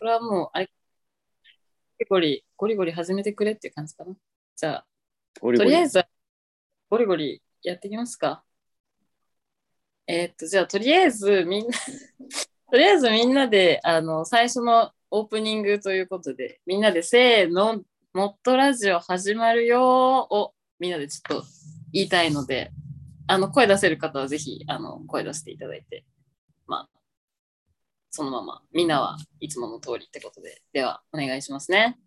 [0.00, 0.70] これはもう、あれ、
[1.98, 4.14] ゴリゴリ、ゴリゴリ始めてくれっていう感じかな。
[4.56, 4.86] じゃあ、
[5.42, 6.04] ゴリゴリとりあえず、
[6.88, 8.42] ゴリゴリやっていきますか。
[10.06, 11.76] えーっと、じゃあ、とりあえず、みんな、
[12.72, 21.46] とりあえずみんなで、あの、最初のオープニングということで、みんなで、せーの、もっとラジオ始まるよーを、みんなでちょっと
[21.92, 22.72] 言いたいので、
[23.26, 26.19] あの、声出せる方はぜひ、あの、声出していただいて、まあ、
[28.10, 31.98] そのまま、みんなはいつもの通りってことで、では、お願いしますね。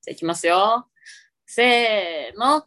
[0.00, 0.88] じゃあ、いきますよ。
[1.44, 2.64] せーの。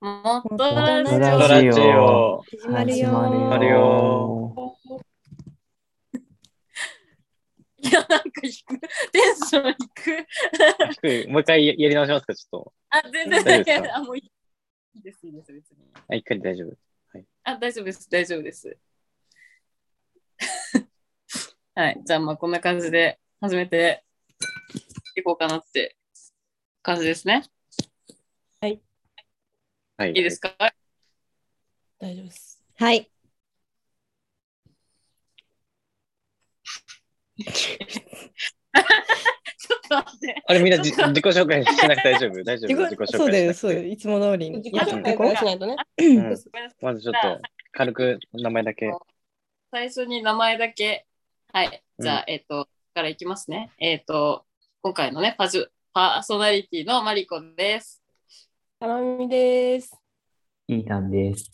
[0.00, 1.18] もっとラジオ。
[1.18, 4.76] ラジオ始まるよ始まるよ
[7.78, 8.86] いや、なんか低く、テ
[9.18, 9.88] ンション低
[11.24, 11.28] く。
[11.30, 12.72] もう一回ややり直しますか、ちょっと。
[12.90, 13.96] あ、全然大丈夫ですか？
[13.96, 14.24] あ、もういい
[14.96, 15.78] いいです、いいです、別に。
[16.08, 16.76] あ、一回で大丈夫。
[17.44, 18.78] あ、大丈夫です、大丈夫です。
[21.74, 24.04] はい、じゃあ、まあ、こんな感じで始めて
[25.16, 25.96] いこうかなって
[26.82, 27.44] 感じですね。
[28.60, 28.82] はい。
[30.08, 30.54] いいですか？
[31.98, 32.62] 大丈夫です。
[32.76, 33.10] はい。
[37.42, 40.42] ちょっと待って。
[40.46, 42.44] あれ、みんなじ自己紹介しなくて大丈夫？
[42.44, 42.68] 大丈夫？
[42.68, 43.86] 自己自己紹介そうだよ、しそうだよ。
[43.86, 45.44] いつも通りに自己やっていこう紹介し。
[45.46, 45.76] ないとね。
[46.82, 47.40] まずちょっと、
[47.72, 48.92] 軽く名前だけ。
[49.70, 51.06] 最初に名前だけ。
[51.54, 51.82] はい。
[51.98, 53.72] じゃあ、えっ、と、からいきますね。
[53.78, 54.46] えっ、と、
[54.80, 58.02] 今回のね、パジュパーソナリティのマリコです。
[58.80, 59.94] たまみです。
[60.68, 61.50] いいたんです。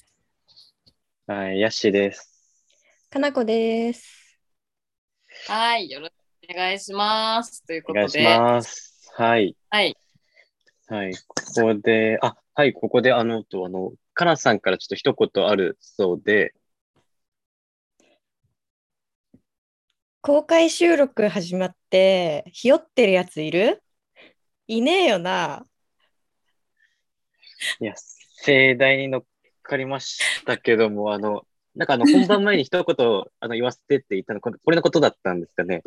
[1.26, 2.32] はい、ヤッシーです。
[3.10, 4.38] かなこです。
[5.48, 5.90] はい。
[5.90, 6.12] よろし
[6.46, 7.66] くお願いします。
[7.66, 7.98] ということで。
[7.98, 9.10] お願いします。
[9.16, 9.56] はい。
[9.68, 9.96] はい。
[10.86, 11.12] はい。
[11.26, 16.54] ここで、あ、はい、ここで、あの、と、あの、かなさんからちょっと一言あるそうで、
[20.20, 23.82] 公開収録始まって、ひよってるやついる？
[24.66, 25.64] いねえよな。
[27.80, 27.94] いや、
[28.42, 29.24] 盛大に乗っ
[29.62, 31.42] かりましたけども、あの、
[31.76, 35.82] なんかあの、本番前に一言、あの、言わせてって言ったの、これこれのことだったんですかね？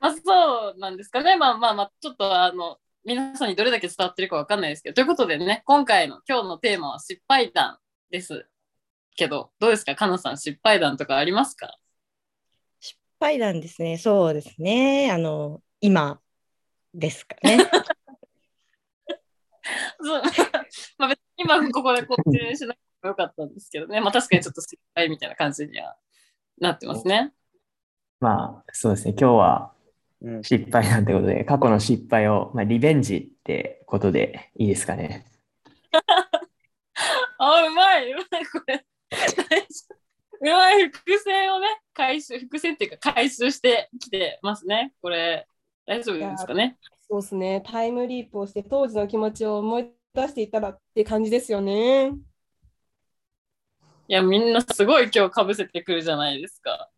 [0.00, 1.36] ま あ、そうなんですかね。
[1.36, 7.78] まあまあまあ、ちょっとあの、皆さんにどれだけ伝わってるかわかんないですけど、ということでね、今回の今日のテーマは失敗談
[8.10, 8.48] です
[9.16, 11.79] けど、どうですか、かなさん、失敗談とかありますか？
[13.20, 13.98] 失敗談ですね。
[13.98, 15.10] そうですね。
[15.12, 16.22] あの、今
[16.94, 17.58] ですかね。
[20.00, 20.22] そう
[20.96, 25.98] まあ別に今ここでこっちにしなくてもよかったんですけどね、まあ確かにちょっと失敗みたいな感じには
[26.58, 27.34] なってますね。
[28.20, 29.14] まあ、そうですね。
[29.18, 29.74] 今日は
[30.22, 30.42] うん。
[30.42, 35.26] 失敗なんてことで、過去の失敗を、まあ、リベンジってことでいいですかね。
[37.38, 38.86] あ、うまい、うまい、これ。
[40.40, 44.94] うまい、伏線をね、回収、伏線っていうか回収してきてますね。
[45.02, 45.46] これ、
[45.86, 46.78] 大丈夫ですかね？
[47.08, 47.62] そうですね。
[47.66, 52.12] タイムリープをして当時の気持ちを思い出していたらって感じですよね。
[54.08, 56.90] いや、みんなすごい今日かぶせてくるじゃないですか。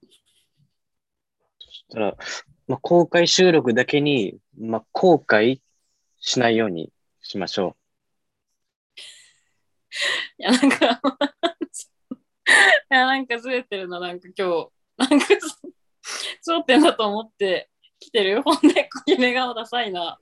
[0.00, 2.16] そしたら、
[2.66, 5.60] まあ、公開収録だけに、まあ、後悔
[6.18, 7.76] しないようにしましょ
[10.38, 11.00] いや、なんか、
[11.44, 11.51] い
[12.90, 15.26] や、なんかずれてるな、なんか今日、なんか、
[16.46, 18.42] 焦点だと思って来てる。
[18.42, 20.18] ほんで、夢顔ダサいな。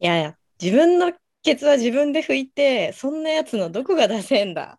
[0.00, 1.12] いやいや、自分の
[1.42, 4.78] ケツは自分で拭いて、そんなやつのどこが出せんだ。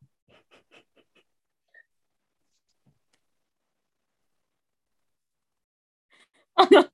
[6.56, 6.86] あの、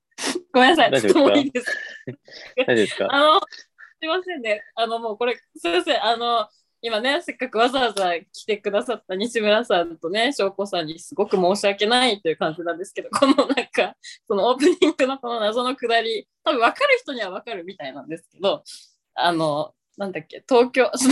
[0.53, 1.71] ごめんなさい、ちょっともういいです。
[2.07, 2.11] う。
[2.65, 3.07] 大丈夫ですか？
[3.09, 3.45] あの、す
[4.03, 4.63] いませんね。
[4.75, 6.03] あの、もうこれ、すいません。
[6.03, 6.47] あの、
[6.85, 13.95] 今ね、せっかくわざわざ来てくださった西村さんとね、翔子さんにすごく申し訳ないという感じなんですけど、このなんか、
[14.27, 18.63] そのオープニングのこの謎のくだり、多分分かる人には分かるみたいなんですけど、
[19.15, 21.09] あの、なんだっけ、東京、楽しん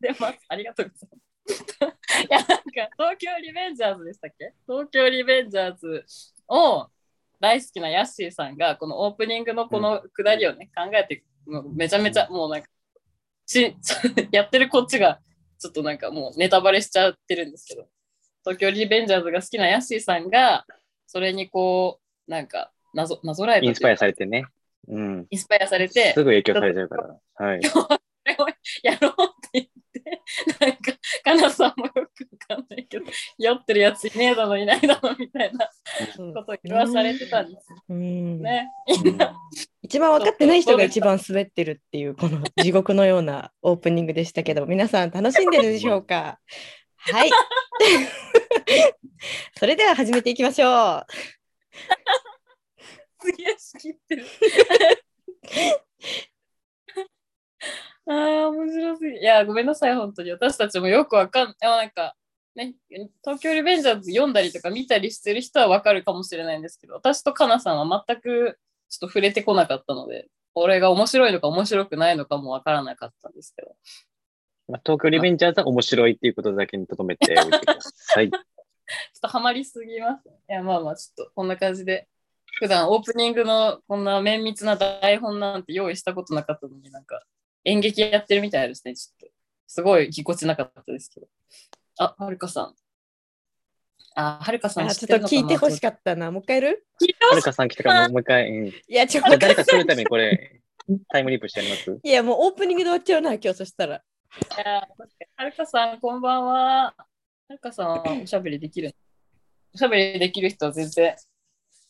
[0.00, 0.38] でます。
[0.48, 2.24] ありがとうございます。
[2.24, 2.64] いや、なんか、
[2.96, 4.54] 東京リベンジャーズでしたっけ？
[4.66, 6.06] 東京リベンジャーズ
[6.48, 6.88] を
[7.38, 11.22] 大好きなヤッシーさんが、このオープニングのこのくだりをね、考えて、
[11.74, 12.68] めちゃめちゃ、もうなんか、
[13.46, 13.76] し
[14.32, 15.20] やってるこっちが、
[15.58, 17.88] ちょっとなんかもうネタバレしちゃってるんですけど、
[18.44, 20.66] 東京リベンジャーズが好きなヤッシーさんが、
[21.06, 24.46] それにこう、なんか、なぞなぞらえたというかインスパイアされてね。
[24.88, 25.26] うん。
[25.30, 27.20] インスパイアされて、すぐ影響されちゃうから。
[27.34, 27.60] はい。
[28.82, 29.12] やろう
[29.46, 29.70] って、
[30.60, 30.92] なんか、
[31.24, 32.08] かなさんもよくわ
[32.56, 33.04] かんないけど、
[33.38, 35.68] 酔ってるやついねえだのいないだのみたいな
[36.34, 38.68] ことを言わされてたんですようんね。
[39.82, 46.38] 一番分かってない人が一番滑ってるっていうこの地獄のようなオープニングでしたけど皆さん楽しんでるでしょうか？
[46.98, 47.30] はい。
[49.58, 51.06] それでは始めていきましょう。
[53.20, 54.26] すげえ仕切ってる。
[58.08, 59.18] ああ、面白すぎ。
[59.18, 60.30] いや、ごめんなさい、本当に。
[60.30, 61.56] 私たちもよくわかんない。
[61.60, 62.14] なんか、
[62.54, 62.74] ね、
[63.22, 68.58] 東京リベンジャーズ読んだりとか見たりしてる人はわかるかもしれないんですけど、私とかなさんは全く
[68.88, 73.76] ちょっと触れてこなかったので、これが面白いのか面白くないのかもわからなかったんですけど。
[74.68, 78.30] まあ、東京リベンジャーズは面白いっていうことだけに留めておいてください。
[78.32, 78.42] ちょっ
[79.20, 80.28] とハマりすぎます。
[80.28, 82.08] いや、まあまあ、ちょっとこんな感じで。
[82.58, 87.22] 普段オープニングのこんな綿密な台本なんて用意したことなかったのになんか
[87.66, 88.94] 演劇やってるみたいですね。
[88.94, 89.34] ちょっと
[89.66, 91.26] すごいぎこちなかったですけど。
[91.98, 92.74] あ、はるかさん。
[94.14, 96.30] あ、はるかさんあちょっと聞いてほしかったな。
[96.30, 96.86] もう一回やる？
[97.28, 100.62] はるかさん来たからもう一回、うん、じいや、ちょっと誰か撮るためにこれ、
[101.08, 101.98] タイムリープしてやります？
[102.02, 104.02] いや、もうオープニングで終わっちゃうな、今日そしたら。
[105.36, 106.94] はるかさん、こんばんは。
[106.94, 107.06] は
[107.50, 108.94] るかさんはおしゃべりできる？
[109.74, 111.16] おしゃべりできる人は全然。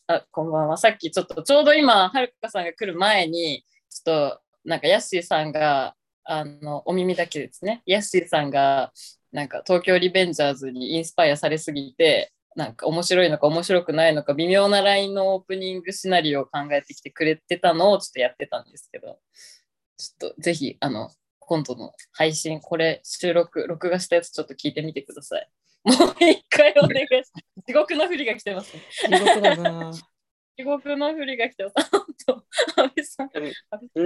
[0.07, 0.77] あ、こんばんは。
[0.77, 7.81] さっきちょっと、ちょうど今、はるかさんが来る前に、ちょっと、なんか、ヤッシーさんが、あの、お耳だけですね。
[7.85, 8.91] ヤッシーさんが、
[9.31, 19.19] なんか、東京リベンジャーズにインスパイアされすぎて、なんか面白いのか面白くないのか微妙なラインのオープニングシナリオを考えてきてくれてたのをちょっとやってたんですけど、
[19.95, 25.49] ちょっとぜひ、あの、今度の配信、これ収録、録画したやつちょっと聞いてみてください。
[25.83, 27.65] もう一回お願いします。
[27.67, 28.81] 地獄の振りが来てます、ね。
[29.07, 29.91] 地獄だな。
[30.57, 31.89] 地獄の振りが来てます。
[31.91, 32.33] 本当
[32.81, 33.29] 安倍さん。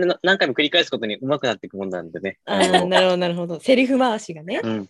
[0.07, 2.39] な何回も繰り返すことに上手くなっていくもんなんでね。
[2.45, 3.59] あーなるほど、なるほど。
[3.61, 4.59] セリフ回しがね。
[4.61, 4.89] うん。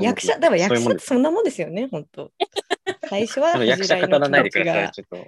[0.00, 2.30] 役者、でも役者ってそんなもんですよね、本当。
[3.08, 5.26] 最初は役者語らないでください、ちょっと。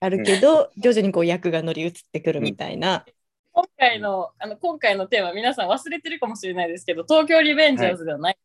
[0.00, 3.06] あるけど、徐々にこう役が乗り移ってくるみたいな。
[3.52, 8.38] 今回のあの今回のテーマ、皆さん忘れてるかもしれないですけど、東京リベンジャーズではない。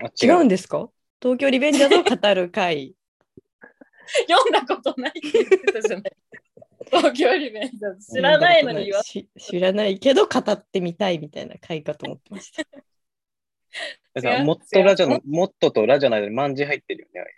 [0.00, 0.88] あ違うんですか？
[1.20, 2.94] 東京リベンジャーズを語る回。
[4.28, 6.16] 読んだことないって言ってたじゃない。
[6.86, 12.62] 東京リベンジャーズ知らないのに言わし 知らないけど語ってみたいみたいな回かと思ってました。
[14.14, 17.30] だからモットラジオの、モットとラジオの間に万字入ってるよね。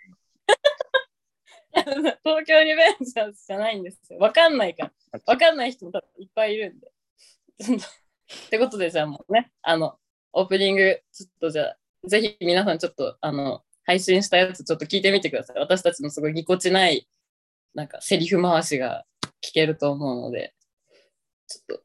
[2.23, 4.19] 東京リベンジャーズじゃないんですよ。
[4.19, 5.21] わかんないから。
[5.25, 6.87] わかんない人も多分いっぱいいるんで。
[8.47, 9.99] ってことで、じゃあもうね、あの、
[10.33, 15.57] オープニング、ちょっとじゃあ、ぜひ皆さんちょっと、あの、配信したやつちょっと聞いてみてください。
[15.57, 17.09] 私たちのすごいぎこちない、
[17.73, 19.03] なんかセリフ回しが
[19.43, 20.53] 聞けると思うので、
[21.47, 21.83] ちょっと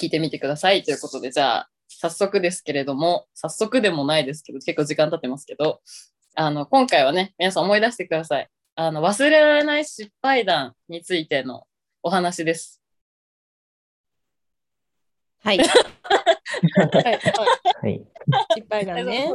[0.00, 5.80] 聞いてみてくださいということで、じゃあ、早速ですけれども、早速でもないですけど、結構時間経ってますけど、
[6.36, 8.48] あの、今回はね、皆さん思い出してください。
[8.76, 11.66] あの、忘れられない失敗談についての
[12.04, 12.80] お話です。
[15.42, 15.58] はい。
[15.58, 17.20] はい、
[17.82, 18.06] はい。
[18.54, 19.28] 失敗だね。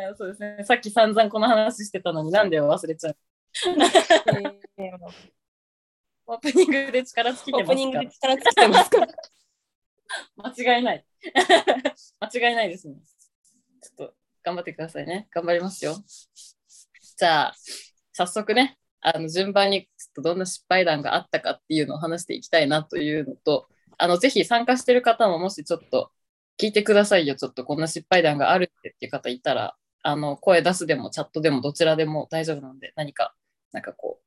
[0.00, 0.64] そうえそうですね。
[0.64, 3.16] さっき散々この話してたのになんで忘れちゃう。
[4.78, 4.98] え ー
[6.26, 7.64] オープニングで力尽きてますか？
[7.64, 9.06] オープニングで力尽きてますか？
[10.36, 11.04] 間違いない。
[12.20, 12.96] 間違いないですね。
[13.82, 15.28] ちょっと頑張ってくださいね。
[15.30, 15.96] 頑張りますよ。
[17.16, 17.54] じゃあ、
[18.12, 23.68] 早速ね、あの順番にちょっとどんな失敗談があったかっていうのを話していきたいなというのと、
[23.98, 26.12] あのぜひ参加してる方ももしちょっと
[26.58, 33.34] 聞いてくださいよ、ちょっとこんな失敗談があるってっていう方いたら、あの声出すでもチャットでもどちらでも大丈夫なので、何か、
[33.72, 34.24] なんかこう、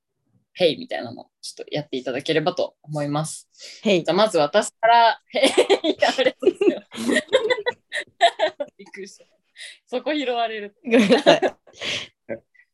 [0.53, 3.49] ヘイみたいなのをちょっとやっていただければと思います。
[3.83, 4.13] へいじゃ。
[4.13, 5.51] あまず私から、へい、あ
[5.83, 7.23] りがとうございます。
[8.77, 9.25] びっくりした。
[9.87, 10.75] そこ拾われる。
[10.83, 11.41] ごめんなさい。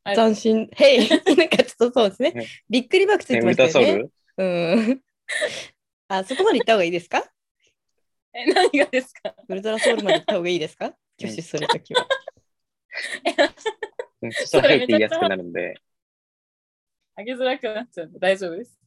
[0.04, 0.70] はい斬新。
[0.76, 1.10] へい。
[1.10, 1.16] な
[1.46, 2.48] んかちょっとそうですねね。
[2.70, 3.94] びっくりマークついね、てましたよね。
[3.94, 5.02] トラソウルうん。
[6.10, 7.24] あ、そこまで行った方がいいですか？
[8.34, 9.36] え、何がですか？
[9.48, 10.94] ウルトラソウルまで行った方がいいですか？
[11.20, 12.08] 挙手するときは。
[14.22, 15.76] うんそしたらヘイって言いやすくなるんで。
[17.16, 18.80] あげづらくなっちゃうんで大丈夫です。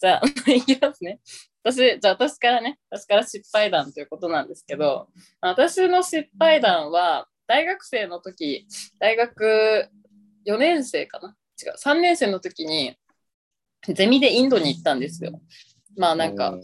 [0.00, 1.20] じゃあ、いきますね。
[1.62, 5.08] 私、じゃあ私からね、私から失敗談ということなんですけど、
[5.40, 8.66] 私の失敗談は、大学生の時、
[8.98, 9.88] 大学
[10.46, 12.96] 4年生かな違う、3年生の時に、
[13.82, 15.40] ゼミでインドに行ったんですよ。
[15.96, 16.58] まあなんか、フ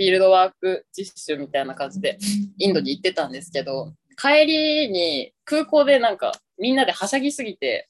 [0.00, 2.18] ィールドワーク実習みたいな感じで、
[2.58, 7.88] インドに行ってたんですけど、帰りに空港でなんかみんなではしゃぎすぎて、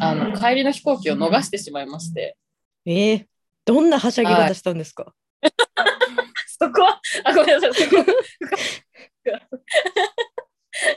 [0.00, 2.36] あの帰りの飛行機を逃してしまいまして、
[2.86, 3.26] えー、
[3.64, 5.14] どんなはしゃぎ方したんですか？
[6.46, 8.04] そこは、あ、ごめんなさい、そこは。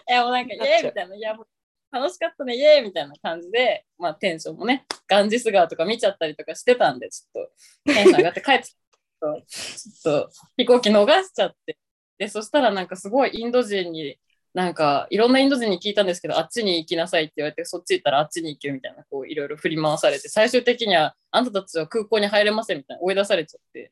[0.09, 1.47] いや、もうなんか、イエーイみたいな、いや、もう
[1.91, 7.47] 楽しかったね、イエーイみたいな感じで、まあテンションもね、ガンジス川とか見ちゃったりとかしてたんで、ちょっ
[7.85, 9.43] とテンション上がって帰ってちょっ
[10.03, 11.77] と飛行機逃しちゃって、
[12.17, 14.19] で、そしたらなんかすごいインド人に
[14.57, 23.91] なんかいろんなインド人に聞いたんですけどあっちに行きなさいって言われてそっち行ったらあっちに行けみたいなこういろいろ振り回されて最終的にはあんたたちは空港に入れませんみたいな追い出されちゃって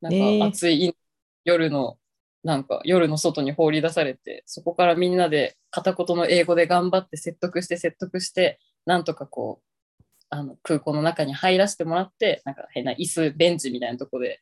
[0.00, 0.96] なんか暑い
[1.44, 1.98] 夜の
[2.42, 14.40] なんか夜の外に放り出されてそこからみんなで片言の英語で頑張って説得して説得してなんとかこうあの空港の中に入らせてもらってなんか変な椅子ベンチみたいなとこで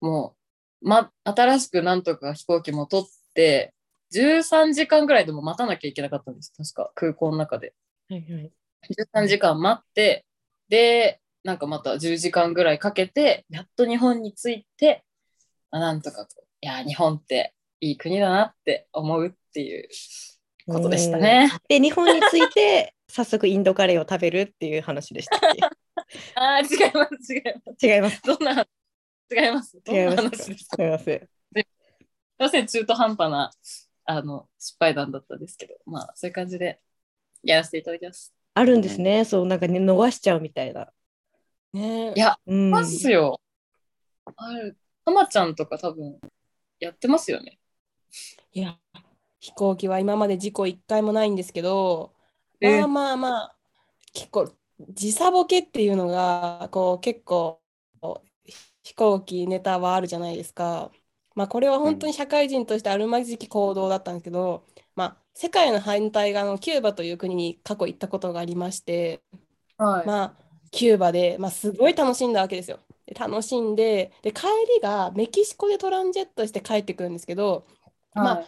[0.00, 0.36] も
[0.80, 3.74] う、ま、新しくなんとか飛行機も取って
[4.12, 7.74] 13時間ぐらいでも待たなきゃいけなかったんです確か空港の中で
[8.08, 8.52] はいはい。
[9.14, 10.24] 13時間待って
[10.68, 15.04] でなんかまた10時間ぐらいかけてやっと日本に着いて
[15.70, 19.88] あなんとかこういや日本っていい国だなって思うっていう
[20.66, 21.50] ことでしたね。
[21.68, 25.40] で、日本について、 早速インドカレーを食べるっていう話でしたっ
[26.36, 27.76] あー違います違います。
[27.78, 28.22] け違います。
[28.22, 28.66] どんな
[29.30, 29.82] 違います。
[29.86, 30.50] 違います。
[30.78, 31.04] 違います。
[31.04, 31.28] すい
[32.38, 33.50] ません中途半端な
[34.04, 36.80] あの失敗談だったんですけどまあそういう感じで
[37.42, 38.32] やらせていただきます。
[38.54, 39.24] あるんですね。
[39.24, 40.92] そう、なんかね、逃しちゃうみたいな。
[41.72, 42.70] ねいやうん。
[42.70, 43.40] ますよ。
[44.36, 46.20] あるたまちゃんとか多分
[46.78, 47.58] やってますよね。
[48.52, 48.78] いや、
[49.40, 52.14] 飛行機は今まで事故一回もないんですけど、
[52.60, 53.56] えまあまあまあ、
[54.12, 54.52] 結構
[54.90, 57.60] 時差ボケっていうのが、こう結構
[58.82, 60.90] 飛行機ネタはあるじゃないですか。
[61.34, 69.22] まあこれは本当に社会人としてあるまじき行動だったんですけど、まあ世界の反対側のキューバという国に過去行ったことがありまして、
[69.76, 70.06] はい。
[70.06, 70.34] まあ、
[70.70, 72.80] キューバで、まあ、すごい楽しんだわけですよ。
[73.06, 74.46] で楽しんでで、帰
[74.76, 77.66] りがメキシコでトランジェットして帰ってくるんですけど、
[78.18, 78.44] まあ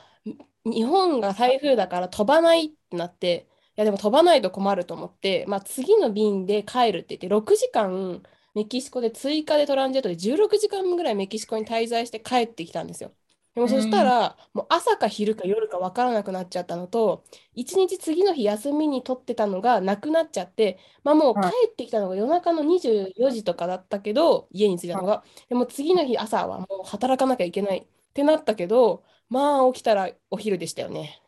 [0.64, 8.22] 日本が台風だから飛ばないってなって、いやでも飛ばないと困ると思って、まあ、次の便で帰るって言って、6時間
[8.54, 13.12] メキシコで追加でトランジェットで16時間ぐらいメキシコに滞在して帰ってきたんですよ。
[13.54, 25.24] でもそしたら、もう朝か昼か夜か分からなくなっちゃったのと、一日次の日休みに取ってたのがなくなっちゃって、まあもう帰はいってきたのが夜中の24時とかだったけど、家に着いたのが。
[25.48, 31.22] でも次の日朝はもう働かなきゃいけないってなったけど、まあ起きたらお昼でしたよね。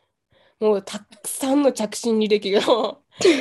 [0.61, 3.35] もうたくさんの着信履歴が、うわ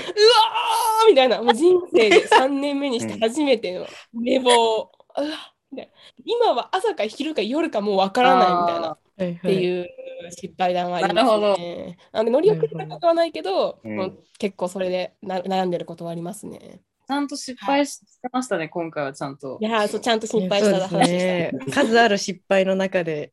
[1.06, 4.92] ーみたいな、もう人生で 3年目にして初めての寝坊。
[5.18, 5.92] うわみたいな
[6.24, 8.88] 今は朝か昼か夜かもうわからないみたいな。
[8.90, 9.88] はいっていう
[10.30, 11.98] 失敗談がありますね。
[12.12, 16.82] なので乗り遅れたことはないけど、うんもう結構それでな悩んでることはありますね。
[17.08, 19.66] ちゃんと失敗してましたね、今回はちゃんとい。
[19.66, 21.84] やーそうちゃんと心ね配した話でですした。
[21.84, 21.88] ね。
[21.88, 23.32] 数ある失敗の中で、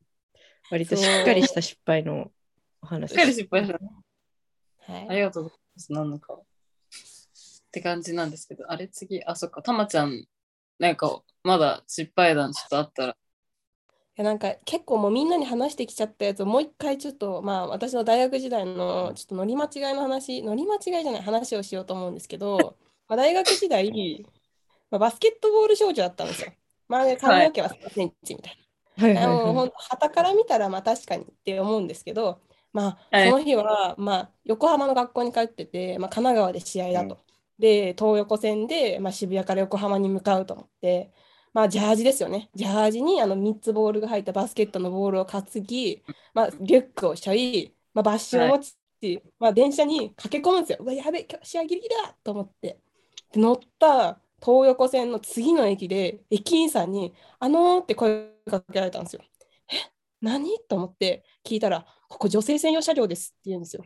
[0.71, 2.31] 割としっかりした失敗の
[2.81, 3.79] お話しっかり失敗した。
[4.93, 5.62] はいありがとうございます。
[5.89, 6.33] なんのか。
[6.33, 10.25] って感じなんですけど、あれ次、あ、そっか、たまちゃん、
[10.79, 13.17] なんか、まだ失敗談ちょっとあったら。
[14.15, 22.77] いやなんか結構もうみんなに話してきちゃったやつをもう一回ちょっとまあ私の大学時代のちょっと乗り間違いの話乗り間違いじゃない話をしようと思うんですけど、
[23.09, 24.23] まあ、大学時代、
[24.91, 26.51] まあ、バスケットボール少女だったんですよ。
[26.87, 28.57] まあね髪の毛は3センチみたい
[28.97, 29.03] な。
[29.03, 29.33] はいはいはい。
[29.33, 32.39] あのほん旗から見たらまあ確かにって思うんですけど、
[32.73, 37.19] まあ、はいその日は、まあ、横浜の学校に帰ってて、まあ、神奈川で試合だと。
[37.59, 41.13] で、東横線で、まあ、渋谷から横浜に向かうと思って、
[41.53, 42.49] まあ、ジャージですよね。
[42.55, 46.03] ジャージにあの3つボールが入ったバスケットのボールを担ぎ、
[46.33, 50.79] まあ、リュックをしょい、まあ、バッシュを持ち、まあ、電車に駆け込むんですよ。
[50.81, 52.79] うわ、やべえ、今日試合ギリギリだと思って。
[53.31, 59.21] で乗った東横線の次の駅で、駅員さんに、あのーって声かけられたんですよ。
[59.71, 59.75] え
[60.21, 60.59] 何？
[60.67, 63.83] と思って聞いたら、ここ女性専用車両ですって言うんですよ。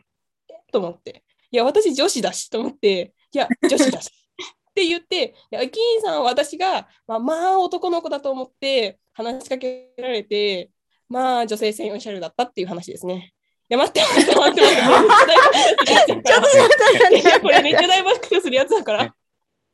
[0.50, 0.54] え？
[0.70, 1.24] と思って。
[1.50, 4.10] いや、私女子だしと思って、いや、女子だし。
[4.70, 10.70] って言って、駅員さんは私が、まあ、まあ男の子だと思って話しかけられて、
[11.08, 13.32] まあ女性専用車両だったっていう話ですね。
[13.70, 16.12] いや、待って待って待って待って。
[16.12, 16.58] ちょっと待って
[16.98, 19.14] 待ってこれめっちゃ大爆笑するやつだから。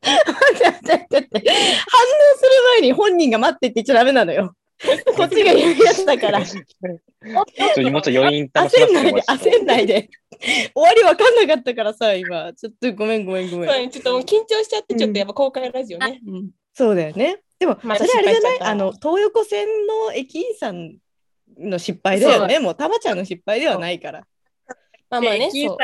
[0.01, 0.21] 待
[0.55, 1.59] って待って待って反応
[2.37, 4.55] する前に本人が待ってって言っちゃダメなのよ。
[5.17, 6.39] こっちが言うやつだから。
[7.25, 10.09] ちょっともうちょっと余韻楽しま焦んないで、焦んないで。
[10.39, 12.53] 終わりわかんなかったからさ、今。
[12.53, 13.69] ちょっとごめんごめんごめん。
[13.69, 16.21] そうちょっともう緊張しちゃって、ちょっとやっぱ公開ラジオね。
[16.27, 17.41] うんそうだよね。
[17.57, 18.61] でも、そまたれあれじゃない？
[18.61, 20.97] あの、東横線の駅員さん
[21.57, 22.59] の失敗だよね。
[22.59, 24.27] もう、たまちゃんの失敗ではないから。
[25.09, 25.77] まあまあね、そう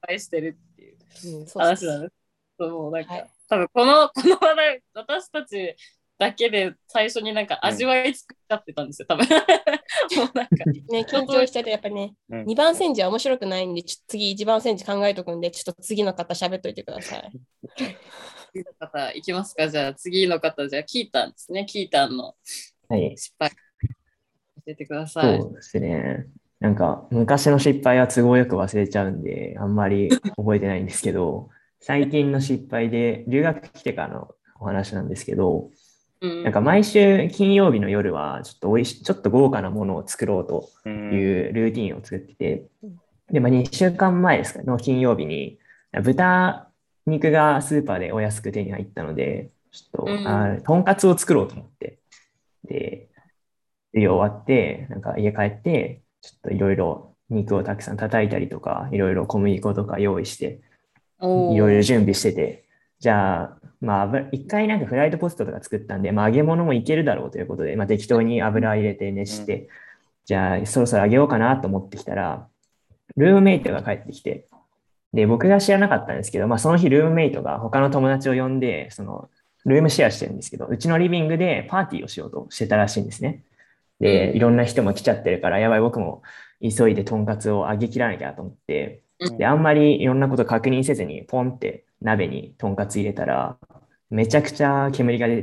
[0.00, 0.96] 敗してるっていう
[1.38, 2.12] うんそう話なんです。
[2.58, 5.76] そうもうなんか、はい多分この、この話題、私たち
[6.22, 9.26] だけで最初になんか味わい作っちゃってたんですよ、多分。
[10.16, 17.32] もうなんか、ね、緊張しちゃって、やっぱりね、うん2番煎じは面白くないんで、ちょ次1番煎じ考えとくんで、ちょっと次の方喋っといてください。
[18.52, 19.68] 次の方いきますか？
[19.68, 21.66] じゃあ次の方、じゃあキータンですね。
[21.66, 22.36] キータンの
[22.88, 23.16] はい。
[23.16, 23.56] 失敗教
[24.66, 25.40] えてください。
[25.40, 26.26] そうですね。
[26.60, 31.48] なんか昔の失敗は都合よく忘れちゃうんで、あんまり覚えてないんですけど、
[31.80, 34.28] 最近の失敗で留学来てからの
[34.60, 35.81] お話なんですけど、うん
[36.44, 41.12] なんか毎週金曜日の夜はちょっとおいしちょっと豪華なものを作ろうとうん。
[41.12, 42.96] いうルーティンを作っててうん、
[43.32, 45.58] で、まあ、2週間前ですかの金曜日に
[46.02, 46.68] 豚
[47.06, 50.26] 肉がスーパーでお安く手に入ったので、ちょっと、うん。
[50.26, 51.98] あとんかつを作ろうと思って、
[52.64, 53.08] で、
[53.90, 60.60] 授業終わって、なんか家帰って、ちょっといろいろ肉をたくさん叩いたりとか、いろいろ小麦粉とか用意して、
[61.20, 62.61] いろいろ準備してて、
[63.02, 69.68] じゃあ、まあ油、一回なんかフライドポテトとか作ったんで、まあ、揚げ物もいけるだろうということで、まあ、適当に油入れて熱して、
[70.24, 72.46] じゃあ、そろそろ揚げようかなと思ってきたら、
[73.16, 74.46] ルームメイトが帰ってきて、
[75.12, 79.28] で、僕が知らなかったんですけど、まあ、その日ルームメイトが他の友達を呼んで、その、
[79.64, 83.42] ルームシェアしてるんですけど、うちのリビングでパーティーをしようとしてたらしいんですね。
[83.98, 84.36] で、うん。
[84.36, 86.22] いろんな人も来ちゃってるから、やばい、僕も
[86.60, 89.02] 急いでとんかつを揚げ切らなきゃと思って、
[89.38, 93.58] で、あんまりいろんなこと確認せずに、ポンって鍋にとんかつ入れたら、
[94.10, 95.42] めちゃくちゃ煙が出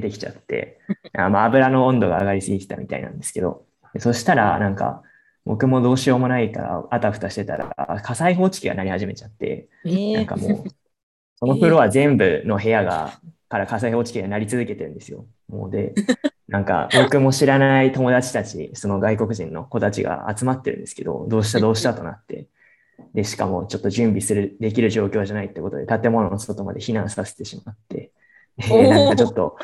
[0.00, 0.80] てきちゃって、
[1.14, 5.02] あまあ、油の温度が上がりすぎてたみたいなんですけど、でそしたら、なんか、
[5.44, 10.64] 僕もどうしようもないから、あたふたしてたら、火災報知器が鳴り始めちゃって、えーなんかもう、
[11.38, 15.26] そのフロア全部の部屋が、から火災報知器が鳴り続けてるんですよ。
[15.48, 15.94] もうで、
[16.48, 22.48] なんか僕も知らない友達たち、その外国人の子たちが集まってるんですけど、どうしたどうしたとなって、
[23.14, 28.12] で、しかもちょっと準備する、できる状況じゃないってことで、建物の外まで避難させてしまって、
[28.58, 29.56] なんかちょっと、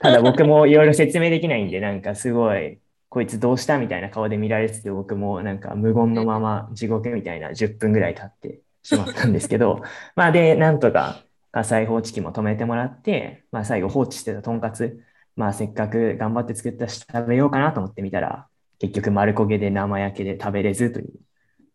[0.00, 2.78] ただ僕もいろいろ説明できないんで、なんかすごい、
[3.10, 9.82] こいつどうしたみたいな顔で見られてて、僕もなんか無言のまま地獄みたいな10分ぐらい経ってしまったんですけど、
[10.14, 15.00] まあで、なんとか火災報知器も止めてもらって、まあ最後放置してたとんかつ、
[15.36, 18.46] まあせっかく頑張って作ったし食べようかなと思ってみたら、
[18.78, 21.08] 結局丸焦げで生焼けで食べれずという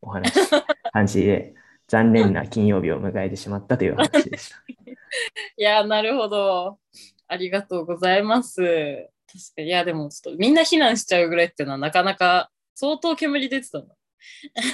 [0.03, 0.31] お話、
[0.91, 1.53] 感じで、
[1.87, 4.57] 残念な金曜日を迎えてしまったという話でした。
[5.57, 6.79] いや、なるほど。
[7.27, 8.61] ありがとうございます。
[8.61, 13.85] 確かに、いや、でもちょっとみんな避難しちゃうぐらいっていうのはなかなか相当煙出てたの。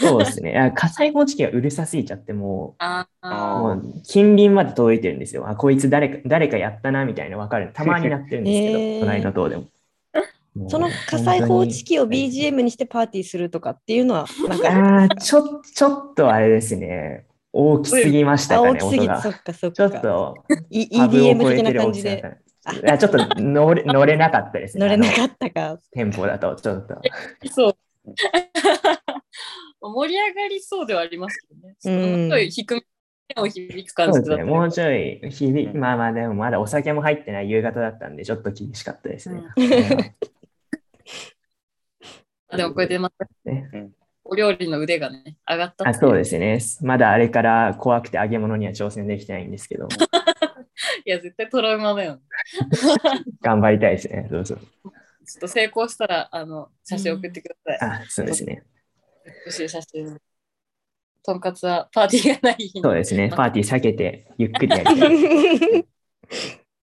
[0.02, 0.58] そうですね。
[0.58, 5.48] あ火災報知器がうるさすぎちゃって、もあう、あもう近隣まで届いてるんですよ。
[5.50, 7.72] あ、こいつ誰か、誰かやったな、みたいなわかる。
[7.74, 9.65] たまになってるんですけど、へー隣の塔でも。
[10.67, 17.26] その火災報知器を BGM にしてパーティーするとかっていうのは、なんか、ああ、ちょ、ちょっとあれですね。
[17.52, 19.06] 大きすぎましたかね、大きすぎ。
[19.06, 20.00] そっかそっちょっか。
[20.00, 20.36] と、
[20.72, 22.38] EDM 的な感じで
[22.84, 24.82] いやちょっと乗れ乗れなかったですね。
[24.86, 25.80] 乗れなかったか。
[25.91, 27.02] テンポだと、ちょっと。
[27.52, 27.78] そう。
[29.82, 31.76] 盛り上がりそうではありますけどね。
[31.86, 32.82] うんすごい低め
[33.38, 34.12] を響く感。
[34.12, 39.41] じだったもうちょい、響まあまあ、でもまだお酒も入ってない夕方だったんで、ちょっと厳しかったですね。
[39.48, 39.54] あ
[42.56, 43.92] でもこれでまたね
[44.30, 46.60] お料理の腕がね、上がったあそうですね。
[46.82, 49.88] まだあれから怖くて揚げ物には挑戦できてないんですけど、
[51.06, 52.22] いや、絶対トラウマだよね。
[53.42, 54.28] 頑張りたいですね。
[54.32, 54.56] どうぞ。
[54.56, 57.90] ちょっと成功したら、あの、写真送ってください。
[57.90, 58.64] あ、そうですね。
[59.46, 60.18] 美しい写真。
[61.24, 62.72] とんかつはパーティーがない。
[62.82, 63.30] そうですね。
[63.30, 65.86] パーティー避けて、ゆっくりやりたい。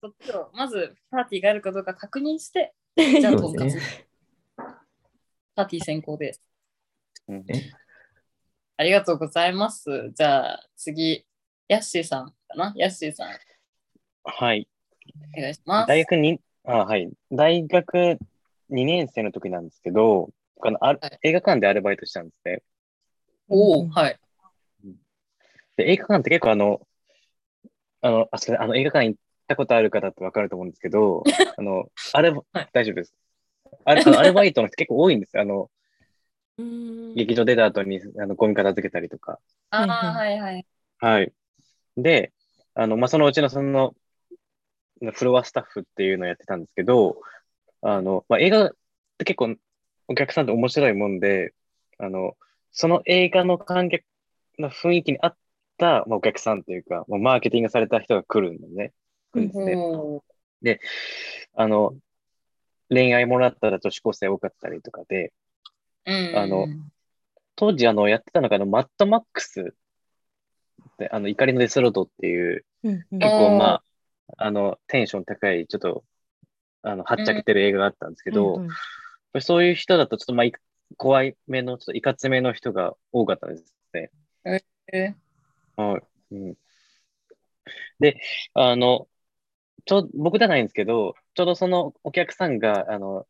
[0.01, 3.77] そっちをまずパーティーがあるかどうか確認して、じゃあとんかつ。
[5.55, 6.37] パーティー先行で。
[7.27, 7.45] うん
[8.75, 10.11] ありがとうございます。
[10.15, 11.25] じゃあ次、
[11.67, 12.73] ヤッシーさんかな？
[12.75, 13.29] ヤッシーさん、
[14.23, 14.67] はい。
[15.37, 15.87] お願いします。
[15.87, 17.09] 大学に、あ、はい。
[17.31, 18.17] 大学
[18.71, 22.63] 2年生の時なんですけど、あのあはい映画館でアルバイトしたんですね。
[23.47, 24.19] おお、はい。
[25.77, 26.81] で、映画館って結構あの、
[28.01, 31.23] あの、あ、それ、あの映画館行ったことある方ってわかると思うんですけど、
[31.57, 33.13] あの、あれ、はい大丈夫です。
[33.85, 35.43] あれアルバイトの人結構多いんですよ。
[35.43, 35.69] あの、
[36.57, 39.39] うん劇場出た後に、あの、ゴミ片付けたりとか。
[39.69, 40.65] ああ、ははいはい。
[40.97, 41.33] はい。
[41.97, 42.33] で、
[42.73, 43.95] あの、まあ、そのうちのその、
[45.13, 47.21] フロアスタッフっていうのをやってたんですけど、
[47.81, 48.75] あの、まあ、映画っ
[49.17, 49.55] て結構
[50.07, 51.53] お客さんって面白いもんで、
[51.97, 52.35] あの、
[52.71, 54.03] その映画の観客
[54.57, 55.37] の雰囲気に合っ
[55.77, 58.93] た、まあ、お客さんというか、まあ、マーケティングされた人が来るんですね。
[59.33, 59.75] 来るんですね。
[59.75, 60.23] お
[61.55, 61.93] あの、
[62.93, 65.33] 恋愛もらったら女子高生多かったりとかで、
[66.05, 66.67] うんあの
[67.55, 69.75] 当時あの、やってたのがあの、マッドマックス
[70.93, 73.83] って、あの、怒りのデスロードっていう、結構まあ、
[74.37, 76.03] あの、テンション高い、ちょっと、
[76.81, 78.69] あの、はっちゃけてる映画があったんですけど、うんうん
[79.41, 80.53] そういう人だとちょっとまあ、い
[80.95, 84.11] 怖いめの、ちょっといかつめの人が多かったですね。
[84.93, 85.15] え
[85.75, 86.35] はい。
[86.35, 86.55] うん。
[87.99, 88.21] で、
[88.53, 89.07] あの、
[89.85, 93.25] ちょう、僕じゃないんですけど、ちょうどそのお客さんが、あの、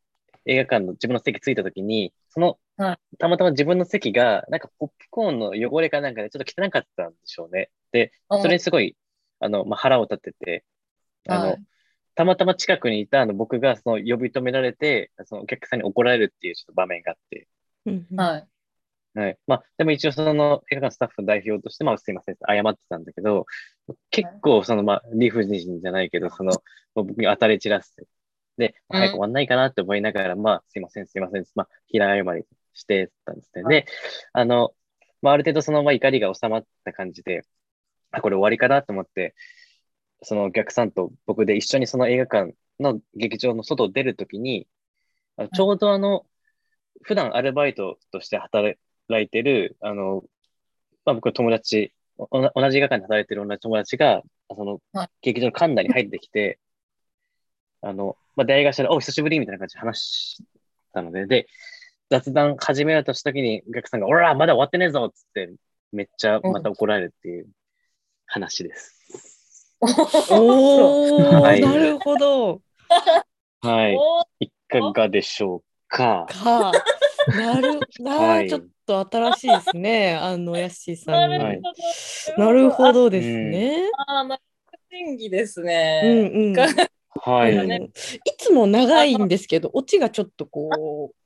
[0.46, 7.70] 映画館の自分の席着いた時に、その、はたまたま自分の席が、なんかポップコーンの汚れかなんかでちょっと汚かったんでしょうね。
[7.92, 8.96] で、それにすごい、
[9.40, 10.64] あの、まあ、腹を立てて、
[11.28, 11.62] あの、はい
[12.16, 17.48] たまたま近くにいたあの僕がその呼び止められて、そのお客さんに怒られるっていうちょっと場面があって、
[18.16, 18.48] はい。
[19.14, 19.38] はい。
[19.46, 23.46] まあ、でも一応その映画館のスタッフの代表として、まあ、すいません、謝ってたんだけど、
[24.10, 26.52] 結構その、まあ、理不尽じゃないけど、その、
[26.94, 27.94] 僕に当たり散らす。
[28.56, 33.64] で、うん早く終わんないかなって思いながら、まあ、すいません、すいません、まあ、平謝りしてたんですね。
[33.68, 33.86] で、
[34.32, 34.74] あの、
[35.22, 37.42] まあ、ある程度その、まあ、怒りが収まった感じで、
[38.10, 39.34] あ、これ終わりかなと思って、
[40.22, 44.66] そのお客さんと僕で一緒にその映画館の劇場の外を出るときに、
[45.52, 46.26] ちょうどあの、
[47.02, 48.78] 普段アルバイトとして働
[49.20, 50.24] いてる、あの、
[51.04, 56.58] まあ僕の友達、同じ映画館で働いてる同じ友達が、そのはい劇場の館内に入ってきて、
[57.80, 60.42] あの、まあ出会い頭で、お、久しぶりみたいな感じで話し
[60.92, 61.46] たので、で、
[62.10, 65.52] 雑談始めようとしたときに、お客さんが、おら、まだ終わってねえぞっつって、
[65.92, 67.46] めっちゃまた怒られるっていう
[68.26, 69.74] 話です。
[69.80, 72.62] おー、はいなるほど。
[73.60, 73.88] は
[74.40, 74.46] い。
[74.46, 76.26] いかがでしょうか。
[76.28, 76.72] か。
[77.28, 80.14] なる、なはいちょっと新しいですね。
[80.14, 81.44] あの、ヤッシーさなんるの。
[81.44, 81.62] はいほ
[82.36, 82.44] ど。
[82.44, 83.90] なるほどですね。
[84.08, 84.44] ああ、なんか
[84.90, 86.30] 演技ですうんね。
[86.34, 86.52] うん。
[86.52, 86.66] が
[87.20, 87.56] はい。
[87.56, 87.90] うんい
[88.38, 91.16] つも長いんですけど、オチがちょっとこう、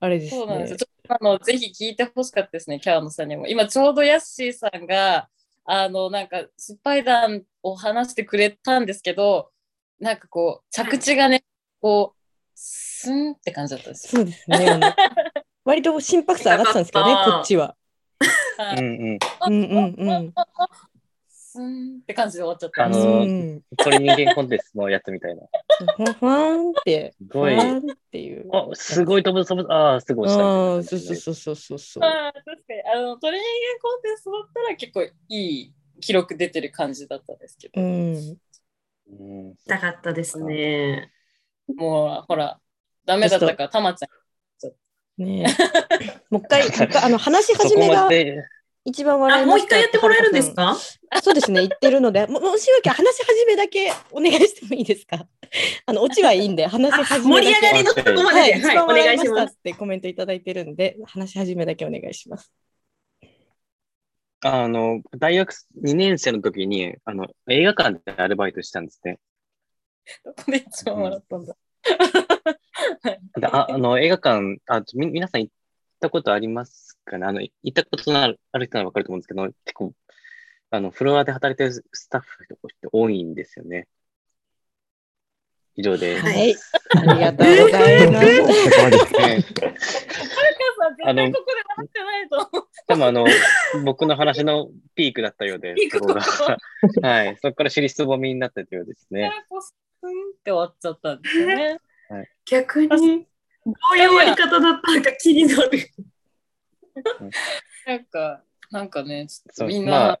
[0.00, 0.78] あれですねそうなんですよ。。
[1.08, 3.46] あのぜひ聞いてほしかったですね、キャーノさんにも。
[3.48, 5.28] 今ちょうどヤッシーさんが、
[5.64, 9.50] あの、なんか、失敗談を話してくれたんですけど、
[9.98, 11.44] なんかこう、着地がね、
[11.80, 12.19] こう、
[12.62, 14.22] スンって感じだったんですよ。
[14.22, 14.94] そうですね。
[15.64, 17.74] 割と心拍数上がってたんですけどね、こっちは。
[18.58, 19.18] はいうんうん。
[19.46, 20.34] うんうんうん。
[21.26, 22.88] スンって感じで終わっちゃったあ。
[22.90, 25.42] のうん、鳥人間コンテストのやつみたいな。
[26.14, 27.78] ふわんって、すごい。
[27.78, 27.80] っ
[28.12, 28.50] ていう。
[28.52, 29.72] あ、すごい飛ぶ飛ぶ。
[29.72, 30.82] ああ、すごいああ、そうで
[31.14, 32.04] そうそうそうそう。
[32.04, 38.14] あー確かに、あの、鳥人間コンテストだったら結構いい記録出てる感じだったんですけど、うん。
[39.08, 39.56] うん。
[39.66, 41.10] たかったですね。
[41.76, 42.60] もう、ほら、
[43.04, 44.10] ダメだったから、たまちゃん。
[45.22, 46.22] ねえ。
[46.30, 46.62] もう一回、
[47.04, 48.08] あの話し始めが
[48.84, 50.76] 一番笑あ、いもう一回やってもらえるんですか？
[51.10, 55.26] あそうですね、言ってるので、ももしよけ話し始めだけお願いしてもいいですか？
[55.86, 57.46] あの、オチはいいんで、話しあ始めだけ。
[57.46, 59.56] 盛り上がりのとこまはい、でで、はい、一番お笑いましたっ願いします。
[59.58, 62.50] てコメントいただいてるんで、話し始めだけお願いします。
[64.42, 65.52] あの、大学
[65.84, 69.18] 2年生の時に、あの、映画館でアルバイトしたんですね。
[70.24, 71.56] どこで一番笑ったんだ？
[73.38, 75.52] でああの、映画館、あ、み、皆さん行っ
[76.00, 77.26] たことありますかね？
[77.26, 79.92] あの、行ったことのあるある人ならわかると思うんですけど、結構、
[80.70, 83.88] あの、フロアで働いてるスタッフの人って多いんですよね。
[85.76, 86.26] 以上です。
[86.26, 86.56] はい、
[86.96, 88.36] ありがとうございます。
[88.36, 88.48] そこ
[88.82, 89.44] までね
[90.80, 92.68] さん、絶対ここで笑ってないと思う。
[92.86, 93.26] 多分あの、
[93.84, 96.20] 僕の話のピークだったようでピー、クそこが。
[97.08, 97.36] はい。
[97.40, 99.30] そこから尻すぼみになったようですね。
[100.08, 101.78] って終わっちゃったんですよね。
[102.46, 105.70] 逆に、どういう終わり方だったのか気になる。
[107.86, 110.20] なんか、なんかね、ちょっとみんな、まあ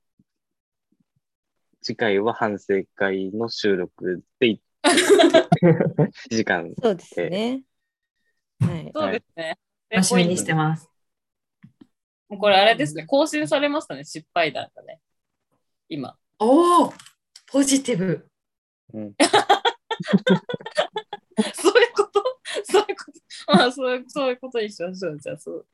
[1.82, 4.60] 次回は反省会の収録で1
[6.30, 6.72] 時間。
[6.80, 7.62] そうですね。
[8.60, 8.90] はい。
[8.94, 9.58] そうですね。
[9.88, 10.88] 楽しみにしてます。
[12.28, 15.00] もうこれあれですね、更新されましたね、失敗談がね。
[15.88, 16.16] 今。
[16.38, 16.92] おお
[17.46, 18.28] ポジティブ。
[18.92, 19.14] うん、
[21.54, 22.22] そういうこと？
[22.64, 23.12] そういうこ
[23.46, 23.52] と？
[23.52, 25.18] まあそういう、そういうことにしましょう。
[25.18, 25.66] じゃあ、そう。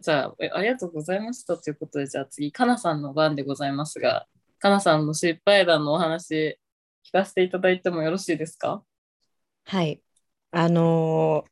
[0.00, 4.26] じゃあ、えありがとうございましたということで、じゃあ次、かなさんの番でございますが、
[4.58, 6.58] かなさんの失敗談のお話、
[7.04, 8.84] 聞かせていただいてもよろしいですか？
[9.64, 10.00] はい。
[10.50, 11.50] あのー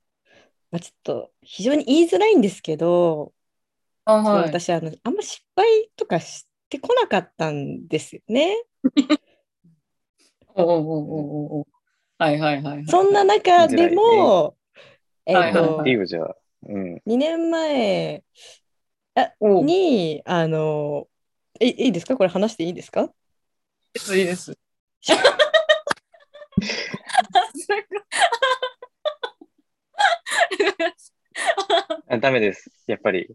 [0.70, 3.32] まあ、ちょっと非常に言いづらいんですけど、
[4.04, 8.56] あそう私あの、あんま失敗とかしてこなかったんですよね。
[10.54, 11.66] おおおおおお
[12.18, 12.86] はいはいはい、はい。
[12.86, 14.56] そんな中でも、
[15.26, 16.36] えっ、はいはいというじゃあ、
[16.68, 17.02] うん。
[17.06, 18.22] 2年前
[19.40, 21.08] おに、あの
[21.60, 22.16] いいいですか？
[22.16, 23.10] これ話していいですか？
[24.14, 24.56] いいです。
[32.08, 32.70] あダメです。
[32.86, 33.28] やっぱり。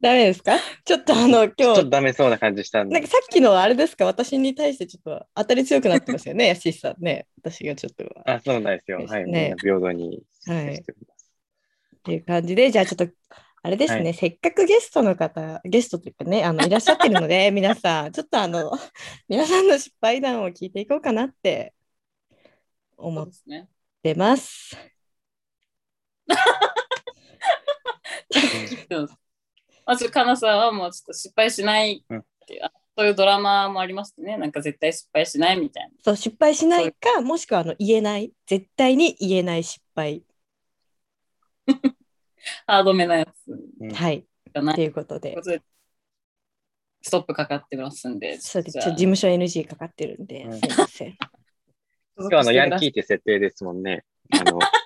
[0.00, 0.52] ダメですか？
[0.84, 3.08] ちょっとあの、ちょっと今日、ダメそうな感じしたんでなんか。
[3.08, 4.06] さっきのあれですか？
[4.06, 7.26] 私に対してちょっと当たり強くなってますよね、ヤシシさんね。
[7.42, 8.04] 私がちょっと。
[8.24, 9.04] あ、そうなんですよ。
[9.06, 9.24] はい。
[9.60, 11.32] 平等にしてはいおります。
[11.96, 13.08] っていう感じで、じゃあちょっと、
[13.62, 18.72] あれですね、はいせっかくゲストの方、ゲストというかね、あのいらっしゃってるので、 皆さん、ちょっとあの、
[19.28, 21.74] 皆さんの失敗談を聞いていこうかなって
[22.96, 23.28] そ思っ。
[24.02, 24.74] てます。
[29.90, 34.36] まず、かなさんはもうちょっと失敗しないっていう、あそういうドラマもありますね。
[34.36, 35.90] なんか絶対失敗しないみたいな。
[36.04, 38.32] そう失敗しないかもしくはあの言えない。
[38.46, 40.22] 絶対に言えない失敗。
[42.68, 43.50] ハードめなやつ。
[43.80, 43.90] うん。
[43.92, 44.24] はい。
[44.54, 45.36] ということで。
[47.02, 48.38] ストップかかってますんで。
[48.38, 48.78] そうです。
[48.78, 50.52] 事務所 NG かかってるんで、うん。
[50.52, 51.18] すいません。
[52.16, 54.04] 今日あのヤンキーって設定ですもんね。
[54.30, 54.60] あの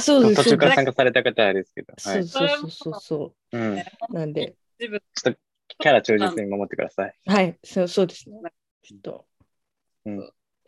[0.00, 1.92] そうです途中から参加された方はあれですけど。
[1.92, 2.28] はそうい。
[2.28, 3.78] そうそうそうそうん。
[3.78, 5.40] うなんで自分ちょっと
[5.78, 7.14] キャラ忠実に守ってください。
[7.26, 8.40] はいそうそうですね
[8.82, 9.26] ちょっと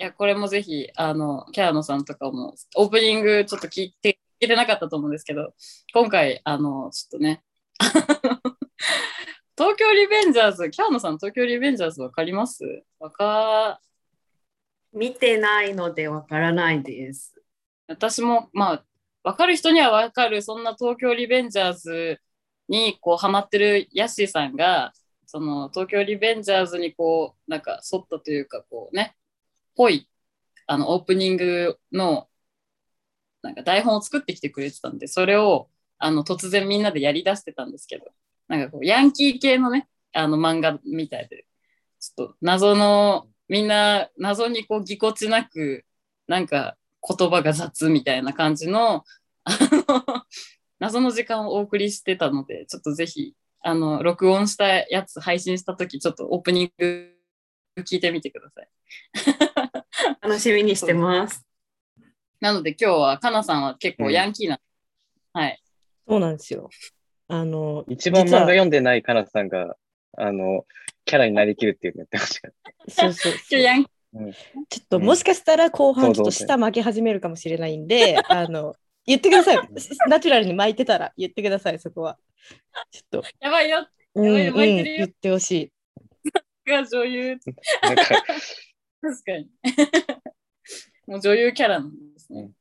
[0.00, 5.54] いや、これもぜひ、あの、キャラノさんとかも、オープニングちょっと聞いて、聞いてなかったと思うんですけど、
[5.92, 7.42] 今回、あの、ちょっとね、
[9.58, 12.64] 東京リベンジャーズ、キャラノさん、東京リベンジャーズわかります？
[13.00, 13.80] わか、
[14.92, 17.34] 見てないのでわからないです。
[17.88, 18.84] 私も、まあ、
[19.22, 22.20] わかる人にはわかる、そんな東京リベンジャーズ
[22.68, 24.92] に、こう、ハマってるヤッシーさんが、
[25.26, 29.16] その、東京リベンジャーズに、こう、なんか、沿ったというか、こうね、
[29.76, 30.08] ぽい、
[30.66, 32.28] あの、オープニングの、
[33.42, 38.06] なんか台本を作ってきてくれてたんで、それを、あの、突然みんなでやり出してたんですけど、
[38.48, 41.46] なんかこう、ヤンキー系のね、あの、漫画みたいで、
[42.00, 45.84] ちょっと謎の、みんな謎にこう、ぎこちなく、
[46.26, 46.76] なんか
[47.16, 49.04] 言葉が雑みたいな感じの、
[49.44, 50.24] あの、
[50.78, 57.14] 謎の時間をお送りしてたので、ちょっとぜひ、あの、録音したやつ配信したとき、ちょっとオープニング
[57.78, 58.68] 聞いてみてください。
[60.22, 61.44] 楽しみにしてます。
[62.40, 64.60] なので今日は、かなさんは結構ヤンキーな、
[65.32, 65.62] はい。
[66.06, 66.70] そうなんですよ
[67.30, 69.76] あの一番漫画読んでないカナさんが、
[70.16, 70.64] あの、
[71.04, 72.50] キャラになりきるっていうのやってました。
[72.88, 73.90] そうそうそう 今日ヤンキ
[74.68, 79.58] ちょっともしかしたら後半ちょっと想像舌巻き始めるかもしれないんで、 あの、言ってください。
[80.08, 82.18] ナチュラルに巻いてたら言ってください、そこは。
[82.90, 85.72] ちょっと、ー、やばいよ、うん、やばいようん、巻いてるよ言ってほしい。
[86.68, 87.38] が女優、
[89.00, 89.50] 確かに。
[91.06, 92.40] もう女優キャラなんですね。
[92.40, 92.58] うん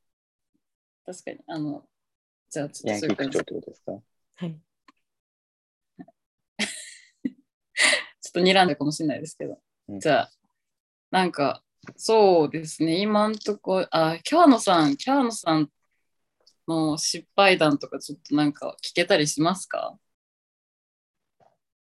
[1.08, 1.40] 確かに。
[1.48, 1.88] あの、
[2.50, 4.60] じゃあちょっとそういう感じってことですかはい。
[8.22, 9.58] ちょっと睨んでるかもしれないですけど。
[9.88, 10.32] うんじゃあ、
[11.12, 11.64] なんか、
[11.96, 15.70] そうですね、今んとこ、あ、キャーノさん、キャーノさん
[16.68, 19.98] の失敗談とかちょっとなんか聞けたりしますか？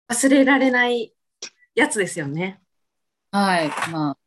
[0.08, 1.14] 忘れられない
[1.74, 2.60] やつですよね。
[3.32, 4.18] はい、まあ。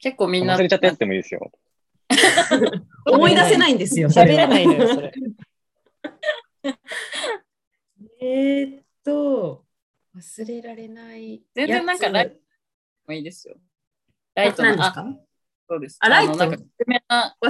[0.00, 1.50] 結構みんな、忘れちゃったやつでもいいですよ。
[3.06, 4.08] 思い出せないんですよ。
[4.10, 5.12] 喋れないのよ、それ。
[8.20, 9.64] えーっと、
[10.16, 11.42] 忘れられない。
[11.54, 12.38] 全然なんかライ
[13.08, 13.56] もいいですよ。
[14.34, 15.06] ライトな、あ、何ですか？
[15.68, 15.96] そうです。
[16.00, 16.32] あライト？
[16.32, 17.36] のなんか、軽めな、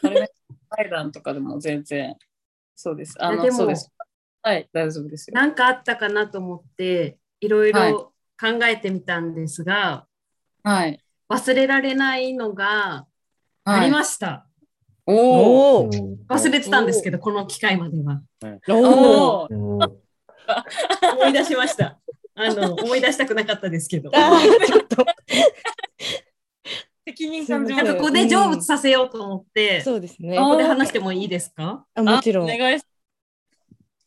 [0.00, 0.26] 軽めな
[0.70, 2.16] 対談とかでも全然、
[2.74, 3.14] そうです。
[3.22, 3.92] あの、そうです。
[4.42, 5.34] はい、大丈夫ですよ。
[5.34, 10.06] なんかあったかなと思って、いろいはいろ考えてみたんですが、
[10.62, 11.00] はい。
[11.28, 13.06] 忘れられないのが
[13.64, 14.46] あはいりました。
[15.04, 15.84] おお。
[15.86, 18.22] おー忘れてたんですけど、この機会までは。
[21.10, 21.98] 思い出しました。
[22.38, 24.10] あの、 思い出したくなかったですけど。
[24.10, 25.04] ちょっと、
[27.06, 30.38] 責任感情なんかここで成仏させようと思って、こそうですね。
[30.38, 31.84] あこで話してもいいですか？
[31.94, 32.50] あもちろん。
[32.50, 32.84] あお願いし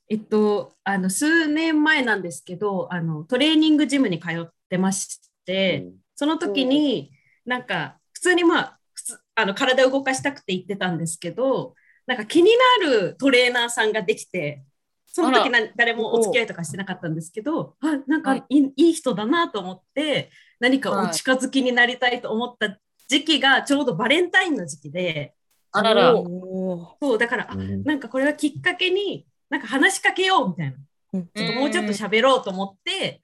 [0.09, 7.11] えっと、あの、数年前なんですけど、あの、トレーニングジムに通ってまして、その時に、
[7.45, 12.51] なんか、普通にまあ、普通あの体を動かしたくて行ってたんですけど、なんか気に
[12.83, 14.63] なるトレーナーさんができて、
[15.13, 25.33] その時な誰もお付き合いとかしてなかったんですけど、あなんかいい,、い、い人だなと思って、何かお近づきになりたいと思った時期がちょうどバレンタインの時期で、
[25.71, 26.13] あらら。
[26.13, 30.77] そう、だから、あなんかこれはきっかけに、なんか話しかけようみたいな。
[31.13, 33.21] うんちょっともうちょっと喋ろうと思って、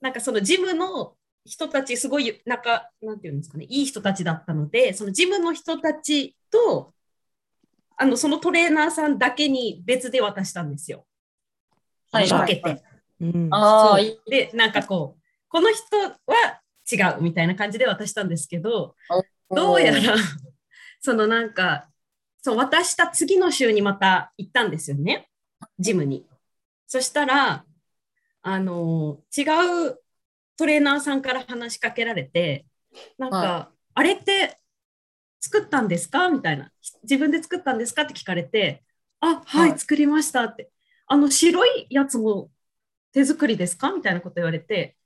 [0.00, 6.94] なんかそのジムの人たち、すごい、なんか、なんていうんですかね、いい人たちだったので、そのジムの人たちと、
[7.96, 11.06] あの、そのトレーナーさんだけに別で渡したんですよ。
[12.14, 12.82] はい分けて。
[13.20, 14.30] うんああ、そういい。
[14.30, 18.96] で、なんかこう、この人は違うみたいな感じで渡したんですけど、
[19.50, 20.16] どうやら、
[21.00, 21.88] そのなんか、
[22.42, 25.28] そう、渡した次の週にまた行ったんですよね、
[25.78, 26.26] ジムに。
[26.86, 27.64] そしたら、
[28.42, 29.42] あの、違
[29.88, 29.98] う
[30.56, 32.66] トレーナーさんから話しかけられて、
[33.16, 34.58] なんか、はあれって
[35.40, 36.28] 作ったんですか？
[36.28, 36.70] みたいな。
[37.04, 38.02] 自分で作ったんですか？
[38.02, 38.82] って聞かれて、
[39.20, 40.70] あ、はい、はい作りましたって。
[41.06, 42.50] あの白いやつも
[43.12, 43.92] 手作りですか？
[43.92, 44.96] みたいなこと言われて、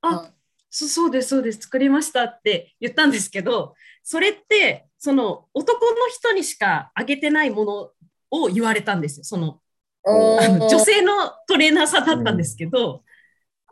[0.00, 0.30] あ、はい
[0.68, 7.90] そそうです、そうです、作りましたって言ったんですけど、それって、その男の人にしかあげてないもの
[8.30, 9.24] を言われたんですよ。
[9.24, 9.60] その
[10.04, 13.04] あの女性のトレーナーさんだったんですけど、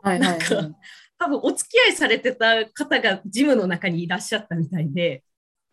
[0.01, 0.45] はいはいなんか
[1.17, 5.23] 多分お付き合いされてた方がジムの中にいらっしゃったみたいで、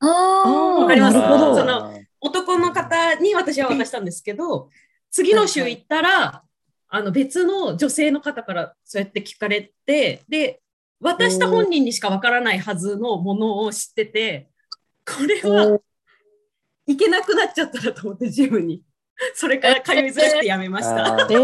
[0.01, 1.15] あわかります？
[1.15, 4.69] その男の方に私は渡したんですけど、
[5.13, 6.43] 次の週行ったら、
[6.89, 10.61] あの別の女性の方からそうやって聞かれて、で、
[11.01, 14.49] 渡した本人にしかわからないはずのものを知ってて、
[15.07, 15.79] これは
[16.87, 18.83] 行けなくなっちゃったらと思って、ジムに。
[19.35, 21.25] それから通いづらくてやめました。
[21.25, 21.35] って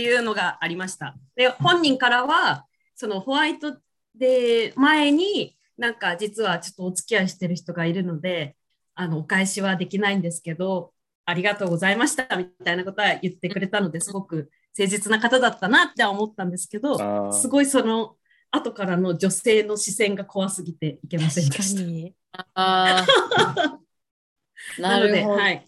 [0.00, 1.14] いうのがありました。
[1.34, 3.76] で、本人からは、そのホワイト
[4.14, 8.56] デー前に、なんか実はちょっとお付き合いしてる人がいるので、
[8.96, 10.92] あの、お返しはできないんですけど、
[11.24, 18.16] ありがとうございましたみたいなことは言ってくれたのですごく誠実な方だったなって思ったんですけど、すごいその
[18.50, 21.82] 後からの女性の視線が怖すぎていけませんで確かした。
[21.82, 22.14] に。
[22.54, 23.04] あ
[24.78, 25.42] ーなので、なるほど。
[25.42, 25.66] はい、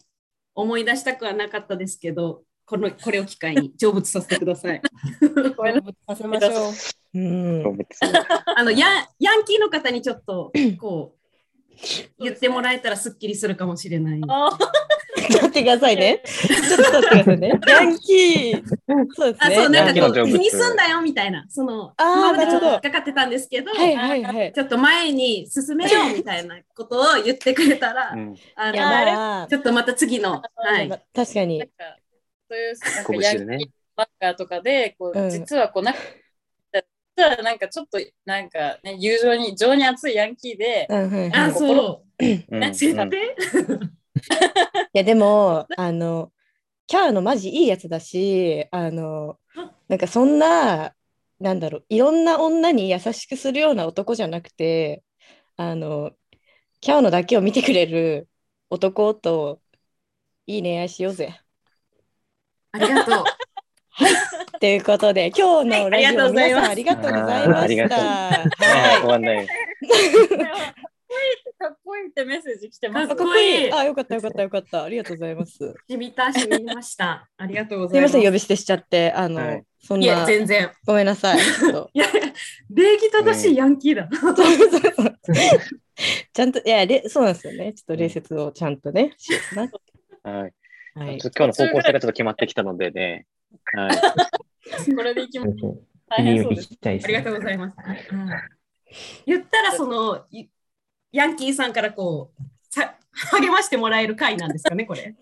[0.54, 4.82] 思い出したくはなかったですけど、このこれを機会に成仏させてください。
[5.56, 7.18] ごめんなさせましょう。
[7.18, 7.78] うん。
[8.56, 11.17] あのヤンヤンキーの方にちょっとこう
[12.18, 14.20] 言ってもらえたらすっきりするかもしれない。
[14.28, 14.78] あー
[15.30, 16.22] 待ってくださいね。
[16.24, 17.60] ちょっと待ってくださいね。
[17.68, 18.62] ヤンキー。
[19.14, 19.56] そうですね。
[19.56, 24.52] あそうなんかこう気にすんだよみたいな、そのあー今までちょっとかかってたんですけど、はいはいはい。
[24.52, 31.68] ちょっと前に進めようみたいなことを言ってくれたら、うんあのまあちょっとまた次の、はい、確かになん。
[31.68, 31.74] か
[32.50, 36.00] そういうなんかヤンキーバッカーとかでこう、うん実はこうなんか
[37.18, 42.44] 実はなんかちょっとなんかね友情に情に熱いヤンキーで、うんはいはいあ、そう、い
[44.92, 46.30] やでも あの
[46.86, 49.38] キャーのマジいいやつだしあの
[49.88, 50.94] なんかそんな
[51.40, 55.02] なんだろういろんな女に優しくするような男じゃなくて
[55.56, 56.12] あの
[56.80, 58.28] キャーのだけを見てくれる
[58.70, 59.60] 男と
[60.46, 61.40] いい恋愛しようぜ。
[62.72, 63.24] ありがとう。
[64.60, 68.04] ということで今日のラジはいありがとオうございます皆さんありがとうございまあーありがとうした。
[68.04, 69.46] はい。
[71.58, 73.72] かっこいいってメッセージ来てますかっこいい。
[73.72, 74.84] あよかったよかったよかった。
[74.84, 75.52] ありがとうございます。
[75.52, 77.28] すしみたしみました。
[77.36, 78.12] ありがとうございます。
[78.12, 80.70] いません呼び捨てしちゃってあの、はいそんいやな全然。
[80.84, 81.38] ごめんなさい。
[81.94, 82.06] いや、
[82.68, 84.08] 礼儀正しいヤンキーだ。
[86.32, 87.72] ちゃんと、いや、れそうなんですよね。
[87.72, 90.52] ちょっと礼節をちゃんとね、しようかはい。
[90.94, 91.04] な。
[91.04, 93.26] はい今日の方向性がちょっと決まってきたのでね。
[93.74, 93.90] はい。
[94.96, 95.52] これでいきます。
[95.52, 96.78] 行大変そうです。
[96.82, 97.76] ありがとうございます。
[99.26, 100.46] 言ったら、その、い
[101.12, 102.96] ヤンキーさんからこう、さ
[103.32, 105.14] 励ましてもらえる回なんですかね、これ。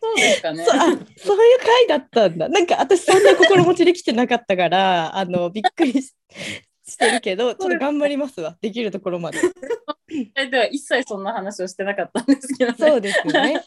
[0.00, 0.64] そうですかね。
[0.64, 2.48] そそういう回だったんだ。
[2.48, 6.14] なんか私そんな心持ちできてなかったから、 あのびっくりし
[6.86, 8.56] してるけど、ちょっと頑張りますわ。
[8.60, 9.40] できるところまで。
[10.50, 13.64] では一切そんな話をしてなかったんですけど、ね、そうですよね。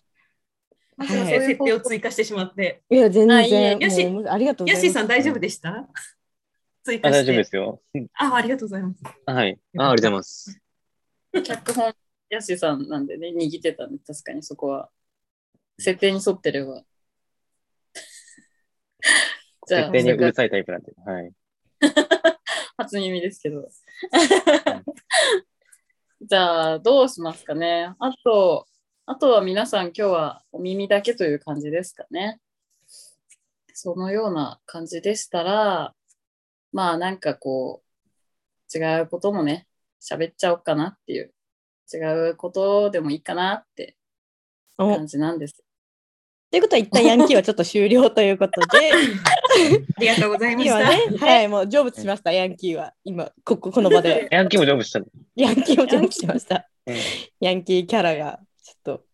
[0.98, 2.82] まさかそういう設定を追加してしまって。
[2.90, 3.80] いや、全あいいえ然。
[3.80, 4.78] よしありがとうございます。
[4.78, 5.88] ヤッシーさん大丈夫でした？
[6.84, 7.20] 追あ加して。
[7.20, 7.82] 大丈夫ですよ。
[8.14, 9.04] あ、ありがとうございます。
[9.26, 9.48] はい。
[9.48, 10.60] あありがとうございます。
[11.44, 11.94] 脚本、
[12.30, 14.90] ヤシさんなんでね、握ってたんで、確かにそこは。
[15.80, 16.82] 設定に沿ってれば。
[19.68, 20.92] じゃあ、設定にうるさいタイプなんで。
[21.06, 21.32] はい。
[22.78, 23.70] 初耳ですけど。
[26.22, 27.94] じゃあ、どうしますかね。
[28.00, 28.66] あと、
[29.10, 32.42] あとは皆さん今日はお耳だけという感じですかね。
[33.74, 35.94] そのような感じでしたら、
[36.74, 39.66] まあなんかこう、違うこともね、
[40.02, 41.34] 喋っちゃおうかなっていう、
[41.92, 43.96] 違うことでもいいかなって
[44.78, 45.64] お感じなんです。
[46.52, 48.92] ということは一旦ヤンキーはちょっと終了ということで、
[49.96, 50.82] ありがとうございました。
[50.82, 52.94] 今ね、はい、もう成仏しました、ヤンキーは。
[53.06, 54.28] 今、こここの場で。
[54.32, 55.06] ヤンキーも成仏したの。
[55.38, 56.96] ヤンキーも成仏しましたうん。
[57.40, 58.42] ヤンキーキャラが、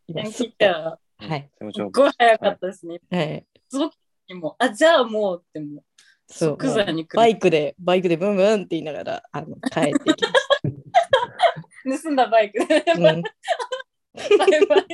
[0.08, 1.50] 今、ヤンすっとキーからはい。
[1.72, 3.00] すごい早かったですね。
[3.10, 3.46] はい。
[3.70, 3.94] すごく
[4.28, 5.84] にも、あ、じゃあもうってもう、
[6.28, 6.50] そう。
[6.52, 7.32] 即座に来バる。
[7.32, 10.24] イクで、バイクでブンブンって言いながら、あの、帰っていき
[11.86, 12.60] まし 盗んだバイク。
[12.60, 12.68] うん。
[13.02, 14.86] バイバイ。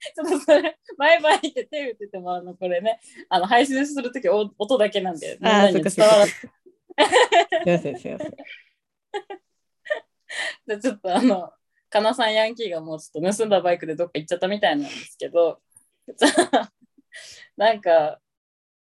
[0.00, 6.26] ちょっとそれ、バイバイって手打ってても、あの、これね、あの、配信するとき音だけなんで、ああ、そっかそっか。
[6.26, 6.48] すい
[7.66, 8.36] ません、すいません。
[10.66, 11.52] でちょっとあの、
[11.90, 15.60] かなさんヤンキーがもうちょっと盗んだバイクでどっか行っちゃったみたいなんですけど、
[17.56, 18.20] なんか、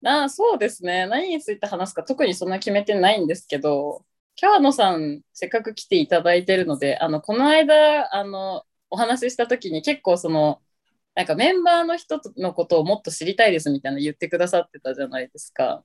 [0.02, 10.62] なそうですね、何について話すか特にそんな決めてないんですけど、キャーノさん、せっかく来ていただいてるので、あの、この間、あの、お話しした時に結構その、
[11.16, 15.84] なんかメンバーの人のことをもっと知りたいですみたいな言ってくださってたじゃないですか。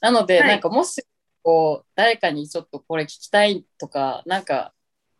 [0.00, 1.04] なので、はいなんかもし、
[1.42, 4.72] こう、誰かにちょっとこれ聞きたいとか、なんか、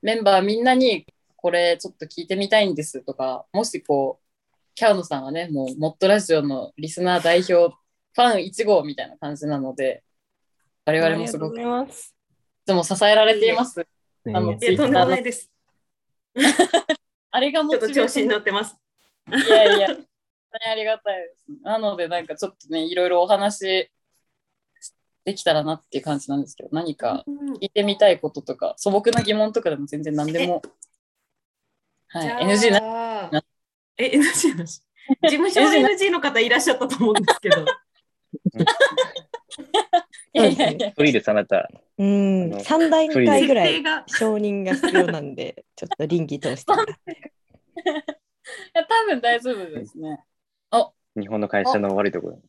[0.02, 1.06] メンバーみんなに
[1.40, 7.74] これちょっと聞いてみたいんですとか、もしこう、キャーノさんはね、もう、モットラジオのリスナー代表、
[8.12, 10.02] ファン1号みたいな感じなので、
[10.84, 11.64] 我々もすごく、い。
[12.66, 13.78] つも支えられています。
[13.78, 13.86] ね
[14.34, 15.50] あのいや、とんでもないです。
[17.30, 18.76] あれがちょっと調子に乗ってます。
[19.28, 21.46] いやいや、本当にありがたいです。
[21.62, 23.90] なので、なんかちょっとね、いろいろお話
[25.24, 30.62] できたらなっていう感じなんですけど、何かうん聞いてみたいこととか、素朴な疑問とかでも全然何でも。
[32.12, 33.42] はい、NG な。
[33.96, 34.82] え、NG なし。
[35.22, 37.64] 事務所 NG の方いらっしゃったと思うんですけど。
[40.32, 41.68] いやいやいや、フリーです、あなた。
[41.98, 46.72] うん、あの3段階ぐらい承認が必要なんで、 ちょっと倫理通して。
[46.72, 46.76] い
[48.74, 50.20] や多分大丈夫ですね。
[51.16, 52.40] 日本の会社の悪いところ。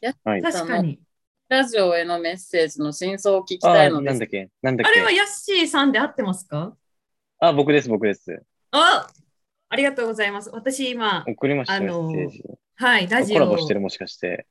[0.00, 0.42] やはい。
[0.42, 1.00] 確かに。
[1.48, 4.28] ラジオへのメッセージの真相を聞きたあいのですなんだっ。
[4.28, 4.50] け？
[4.62, 6.76] なんだっあれはけヤッシーさんで合ってますか？
[7.38, 8.42] あ、僕です、僕です。
[8.76, 9.06] あ
[9.68, 10.50] ありがとうございます。
[10.50, 12.12] 私今、送りました、メあの。
[12.76, 14.46] はい、ラジオコラボしてる、もしかして。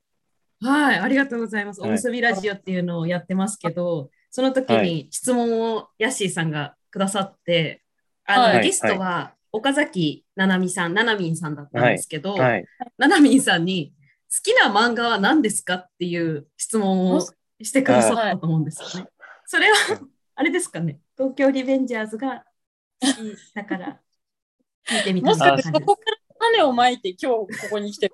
[0.62, 1.82] はい、ありがとうございます。
[1.82, 7.84] はいおむすびラジオっていうのをやってますけど、その時はに質問をヤッシーさんがくださって、
[8.26, 12.66] あの、はいゲストは岡崎ななみさん、ななみんさんだったんですけど、はい。
[12.98, 13.94] ななみんさんに
[14.34, 17.22] 好きな漫画は何ですかっていう質問を
[17.62, 19.10] してくださったと思うんですよね。
[19.46, 19.76] それは、
[20.36, 22.46] あれですかね、東京リベンジャーズが
[23.02, 24.00] 好きだから
[24.90, 28.14] 聞いてみたもしかしてそこから種をまいて今日ここに来てる？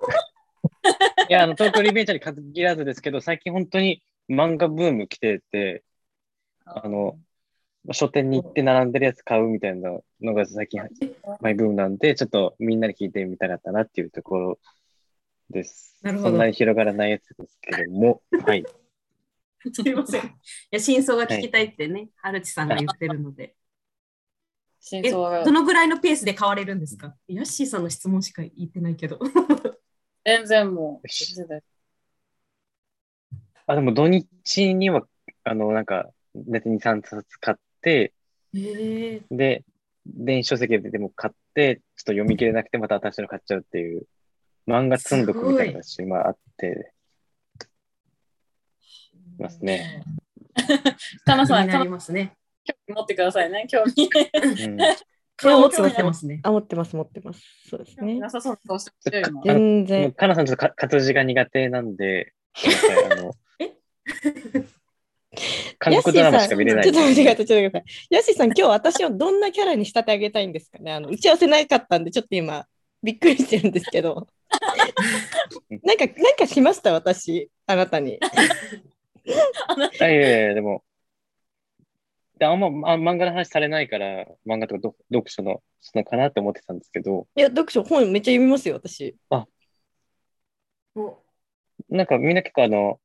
[1.30, 5.84] いや、あの、東京リベンジャーに限らずですけど、最近本当に漫画ブーム来てて、
[6.66, 7.20] あの、
[7.92, 10.82] 書店に行って並んでるやつ買うみたいなのが最近
[11.40, 14.60] マイブームなんで、ちょっとみんなに聞いてみたかったなっていうところ
[15.50, 15.98] です。
[16.02, 18.66] なるほどそんなに広がらないやつですけども、はい。
[19.74, 20.26] すいません。
[20.26, 20.30] い
[20.72, 23.56] や、真相が聞きたいってね、はるちさんが言ってるので。
[24.94, 27.16] え、真相がどのぐらいのペースで買われるんですか？
[27.28, 29.20] ヤッシーさんの質問しか言ってないけど。
[30.26, 31.08] 全然もう。
[33.66, 35.08] あ、でも土日には、
[35.44, 38.14] あの、なんか、大体2、3冊買って、
[39.32, 39.64] で、
[40.06, 44.08] 電子書籍でも買って、ちょっと読み切れなくてまた新しいの買っちゃうっていう、
[44.68, 46.94] 漫画積んどくみたいな話今あって、
[49.40, 49.42] い。
[49.42, 50.04] ますね。
[51.26, 52.39] かなさん、気にな興りますね。
[52.88, 53.68] 味持ってくださいね。
[53.70, 54.10] 興味
[54.64, 54.78] うん
[55.42, 56.42] 顔を持ってますね。
[56.44, 57.42] あ、持ってます、持ってます。
[57.70, 58.20] そうですね。
[58.20, 59.24] なさそうな顔してる。
[59.46, 60.12] 全然。
[60.12, 62.34] かなさんちょっとか活字が苦手なんで、
[63.60, 63.72] え、
[65.80, 66.84] 韓国ドラマしか見れない。
[66.84, 68.08] ちょっと待ってください、ちょっと待ってください。
[68.10, 70.92] ヤシさん、今日私をどんなキャラに仕立て上げたいんですかね？
[70.92, 72.66] あの打ち合わせなかったんで、ちょっと今、
[73.02, 74.28] びっくりしてるんですけど。
[75.84, 78.16] なんか、なんかしました、私、あなたに。
[78.16, 78.20] い
[80.00, 80.84] やいやいや、でも、
[82.40, 89.16] であんまあ漫画の話されないから、漫画とか読読書のそのかなって思ってたんですけど、いや、読書、本めっちゃ読みますよ、私。
[90.96, 91.22] お
[91.90, 93.00] なんかみんな結構あの、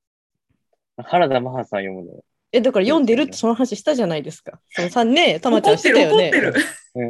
[0.96, 2.24] 原田マハさん読むの。
[2.52, 4.60] え、だから読んでるってその話したじゃないですか。
[4.70, 6.30] そのさんね、たまちゃんしてたよね。
[6.30, 6.52] 怒ってる。
[6.54, 7.02] 喧嘩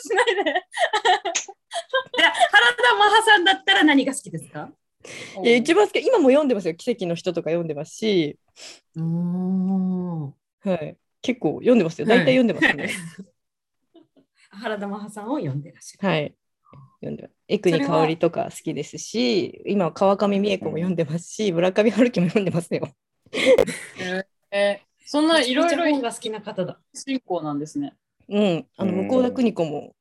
[0.00, 0.44] しないで。
[0.44, 0.52] で
[2.22, 4.72] 原田マハさんだったら何が好きですか？
[5.42, 6.74] いや一番好き、今も読んでますよ。
[6.74, 8.38] 奇跡の人とか読んでますし、
[8.96, 10.34] うーん。
[10.62, 10.96] はい。
[11.22, 12.06] 結構読んでますよ。
[12.06, 12.90] 大体読んでますね。
[14.50, 16.08] 原田マハさんを読んでらっしゃる。
[16.08, 16.34] はい。
[17.00, 17.30] 読んで。
[17.48, 22.88] エクニ香りとか好きですし、今は川上美恵子も読んでますし、村上春樹も読んでますよ。
[24.50, 26.80] えーそんないろいろ本が好きな方だ。
[26.94, 27.96] 進行なんですね。
[28.28, 28.66] うん。
[28.76, 29.96] あの、うん向田邦子も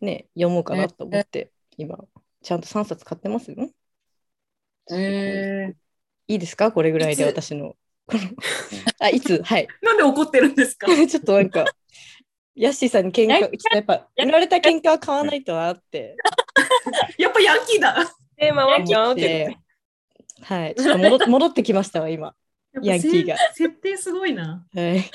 [0.00, 1.96] ね、読もうかなと思って、今、
[2.42, 3.70] ちゃんと3冊買ってますよ。
[4.92, 5.76] え
[6.26, 6.72] いいですか？
[6.72, 7.76] これぐらいで私の。
[8.98, 9.42] あ、いつ？
[9.42, 9.68] はい。
[9.82, 10.86] なんで怒ってるんですか？
[11.06, 11.64] ちょっとなんか、
[12.54, 16.16] ヤッシーさんに喧嘩、ちょっとやっぱ、売られた喧嘩は買わないとなって。
[17.18, 17.96] やっぱヤンキーだ。
[18.36, 19.58] テーマは思違うけって
[20.42, 20.74] はい。
[20.74, 22.34] ちょっと戻っ戻ってきましたわ、今。
[22.82, 23.36] ヤンキーが。
[23.54, 24.66] 設定すごいな。
[24.74, 24.98] はい。
[24.98, 25.10] ー、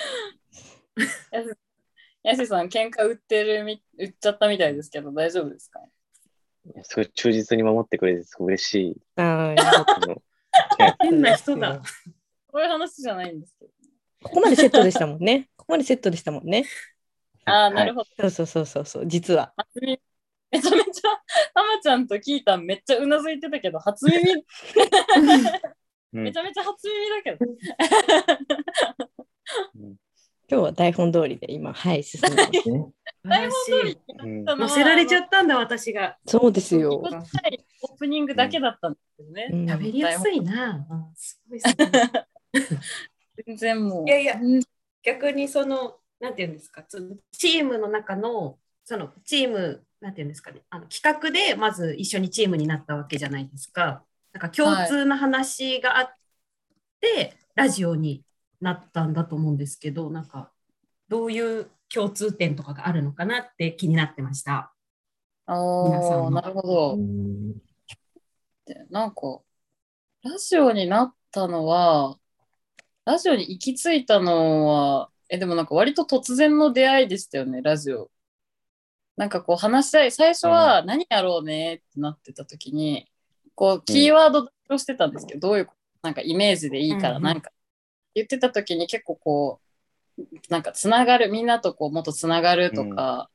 [2.23, 5.79] やしさん、喧嘩売ってるみ、売っちゃったみたいですけど、大丈夫ですか？
[6.83, 8.97] すごい忠実に守ってくれてすごい嬉しい。
[9.15, 9.59] はい。
[9.59, 10.21] あの
[10.99, 11.81] 変な人だ。
[12.55, 13.71] こういう話じゃないんですけど。
[14.23, 15.49] ここまでセットでしたもんね。
[15.57, 16.63] ここまでセットでしたもんね。
[17.43, 18.05] ああ、なるほど。
[18.17, 19.53] そうそうそうそうそう、実は。
[19.57, 19.99] 初耳
[20.51, 21.01] めちゃめちゃ、
[21.53, 24.35] たまちゃんと聞いたんめっちゃうなずいてたけど、初耳、う
[26.17, 27.45] んめちゃめちゃ初耳だけど。
[30.47, 32.69] 今日は台本通りで今、はい、進んでます。
[32.71, 32.85] ね
[33.25, 36.17] 台本通りうん載乗せられちゃったんだ、私が。
[36.25, 36.99] そうですよ。
[36.99, 39.49] オープニングだけだったんですけどね。
[39.51, 40.87] うん喋りやすいな。
[40.89, 41.87] あすごいすごい
[43.45, 44.05] 全然もう。
[44.07, 44.61] いやいやうん
[45.03, 54.03] 逆にそのなんていうんですか、そのチームの中の、そのチーム、なんていうんですかね、あの企画でまず一緒にチームになったわけじゃないですか。
[54.33, 56.09] なんか共通の話があっ
[56.99, 58.23] て、ラジオに
[58.61, 60.51] なったんだと思うんですけど、なんか、
[61.07, 64.73] どういう共通点とかがあるのかなって気になってました。
[65.45, 66.97] ああ、なるほど。
[68.89, 69.41] なんか、
[70.23, 72.17] ラジオになったのは、
[73.05, 78.09] ラジオに行き着いたのは、え、でもなんか割と突然の出会いでしたよね、ラジオ。
[79.15, 83.07] なんかこう話したい、最初は何やろうねってなってた時に、
[83.53, 85.69] こうキーワードをしてたんですけど、どういう、
[86.01, 87.51] なんかイメージでいいから、うんなんか
[88.15, 89.59] 言ってた時に結構こ
[90.17, 93.29] う、なんかつながる、みんなとこうもっとつながるとか、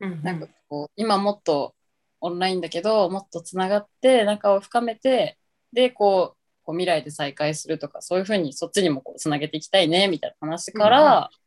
[0.00, 1.74] なんかこう今もっと
[2.20, 5.38] オンラインだけどもっとつながって仲を深めて
[5.72, 11.44] でこうこう未来で再会するとかそういうふうにそっちにもこうつなげていきたいねみたいな話から、うん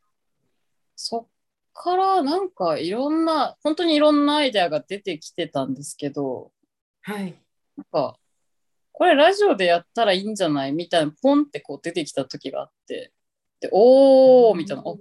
[1.00, 1.28] そっ
[1.76, 6.52] からなんかいろんな本当にいろんなアイデアが出てきてたんですけど
[7.04, 7.36] はい。
[7.78, 8.18] なんか
[8.94, 13.12] これラジオでやったらいいんじゃないみたいなポンってこう出てきた時があって
[13.60, 14.98] でおーみたいな、お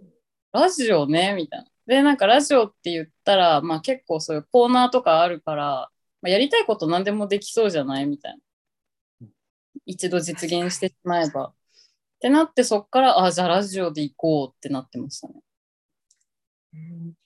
[0.53, 1.67] ラジオねみたいな。
[1.87, 5.91] で、なんかラジオって言ったら、まあ結構そういうコーナーとかあるから、
[6.23, 8.39] まあ、やりたいこと何でもできそうじゃないみたいな。
[9.87, 11.47] 一度実現してしまえば。
[11.47, 11.55] っ
[12.21, 15.35] てなって、そっから、あ、じゃあラジオで行こうってなってましたね。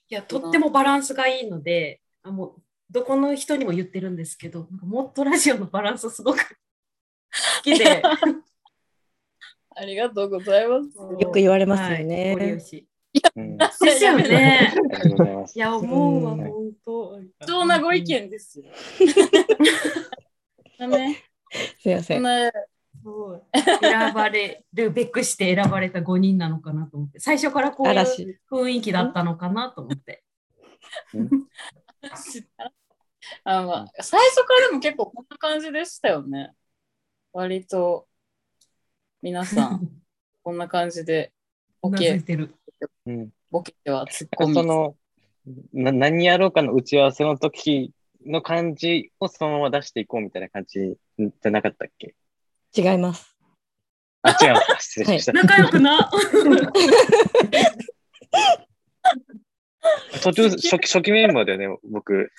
[0.09, 8.01] いや、とってもバランスがいいので、あもうどこの人にも言ってるんですけど、なんかもっとラジオのバランスすごく好きで。
[9.73, 10.97] ありがとうございます。
[10.97, 12.59] よく言われますよね用。
[12.59, 12.85] し
[13.35, 14.73] うんですよね。
[15.55, 15.59] い。
[15.59, 17.19] や、思うわ、うん本当。
[17.39, 18.65] 貴重なご意見ですよ。
[20.77, 21.23] だ ね、
[21.79, 22.17] すいません。
[22.17, 22.51] そんな
[23.03, 23.43] そう
[23.81, 28.39] 選ばれるべくして選ばれた5人なのかなと思って、最初からこういう嵐。
[28.49, 30.23] 雰囲気だったのかなと思って。
[33.43, 36.53] あまあ、最初からでも結構こんな感じでしたよね。
[37.33, 38.07] 割と
[39.21, 39.89] 皆さん
[40.43, 41.31] こんな感じで
[41.81, 42.55] ボケてる。
[43.05, 44.95] うんボケては突っ込みその
[45.73, 47.91] な何やろうかの打ち合わせの時
[48.25, 52.15] の感じをそのまま出していこうみたいな感じじゃなかったっけ？
[52.75, 53.37] 違います。
[54.23, 54.91] あ、違います。
[54.91, 55.33] 失礼しました。
[55.33, 56.09] 仲良くな。
[60.21, 62.31] 途中初期、初期メンバーだよね、僕。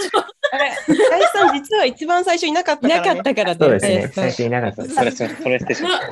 [0.52, 3.08] あれ、林さん、実は一番最初いなかったいから、ね。
[3.08, 4.08] なかったからそうですね。
[4.14, 4.84] 最初いなかった。
[4.84, 6.06] それ、それ、それ失礼しました。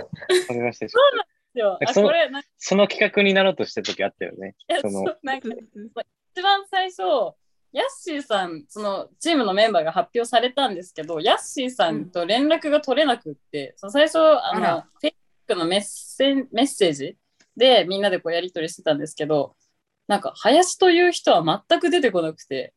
[0.47, 1.95] それは失礼しました。
[1.95, 2.11] その
[2.59, 4.55] その企画になろうとしてる時あったよね。
[4.81, 5.05] その
[6.33, 7.03] 一番最初
[7.73, 14.87] ヤッシーさんそのチームのメンバーが発表されたんですけどヤッシーさんと連絡が取れなくって、その最初あのあら。
[15.03, 17.17] Facebook のメッセンメッセージ
[17.57, 19.57] でみんなでこうやり取りしてたんですけど
[20.07, 22.73] なんか林という人は全く出てこなくて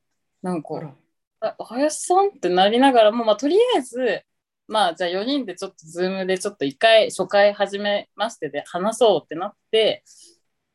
[1.44, 4.24] なんか林さんってなりながらも、まあ、とりあえず、
[4.68, 10.04] まあ、じゃあ4人でちょっと、ズームでちょっと一回、初回始めましてで話そうってなって、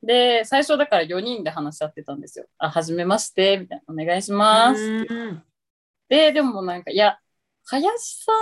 [0.02, 2.46] で、最初だから4人で話し合ってたんですよ。
[2.58, 4.80] あ、はじめまして、みたいな、お願いします。
[4.80, 5.42] うん
[6.08, 7.18] で、でもなんか、いや、
[7.64, 8.32] 林さ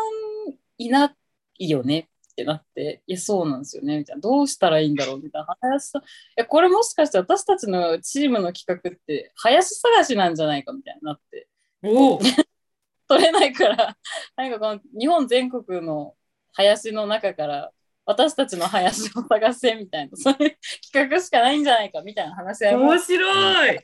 [0.49, 1.15] んいな
[1.59, 4.21] いよねってなって、いや、そうなんですよね、みたいな。
[4.21, 5.57] どうしたらいいんだろうみたいな。
[5.61, 6.05] 林さん、い
[6.37, 11.49] や、これもしかして私たちのチームの企画って、林探しなんじゃないかみたいになって。
[11.83, 12.21] おお。
[13.09, 13.97] 取れないから、
[14.37, 16.17] なんかこの日本全国の
[16.53, 17.73] 林の中から
[18.07, 20.57] 私たちの林を探せみたいな、そういう
[20.93, 23.81] 企画しかないんじゃないかみたいな話し合いも面白い。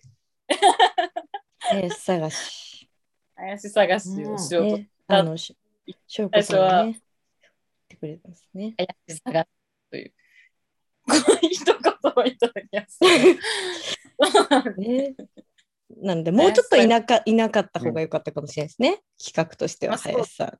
[1.58, 2.88] 林 探し。
[3.34, 4.78] 林探しをしようと。
[4.78, 5.56] ね、あの、し
[6.06, 7.00] 翔子さんがね、
[7.88, 8.74] てくれたんですね。
[9.06, 9.48] 林探し
[9.90, 10.12] という。
[11.04, 13.00] こういう一言をいただきます。
[14.78, 15.14] ね。
[15.96, 19.02] なので、もうちょっといなかいなかった方が良かったかもしれないですね。
[19.18, 20.58] 企画としては、林さん。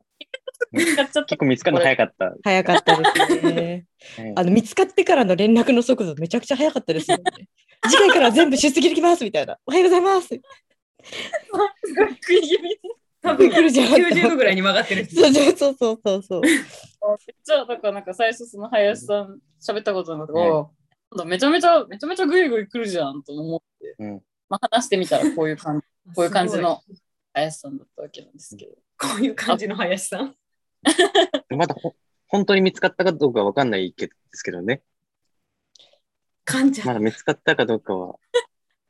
[0.73, 2.35] 結構見つかるの早かった。
[2.43, 3.87] 早かったですね。
[4.19, 7.25] う んあの見つかってからの連絡の速度めちゃくちゃ早かったですよね。
[7.89, 9.59] 次回から全部出席できますみたいな。
[9.67, 10.29] おはようございます。
[13.23, 15.07] 多分来るじゃん90度ぐらいに曲がってる。
[15.07, 16.43] そうそうそうそうそう。
[17.45, 26.81] じゃあ、だからなんか最初その林さん喋ったことなくて、ねおうめちゃめちゃ、めちゃめちゃグイグイ来るじゃんと思って、うんまあ話してみたらこういう感じ、こういう感じの
[27.33, 28.73] 林さんだったわけなんですけど。
[28.99, 30.35] こういう感じの林さん。
[31.57, 31.95] まだほ
[32.29, 34.83] 本当に見つかったかどうかわかんないけですけどね。
[36.47, 36.87] 噛んじゃう。
[36.89, 38.17] まだ見つかったかどうかは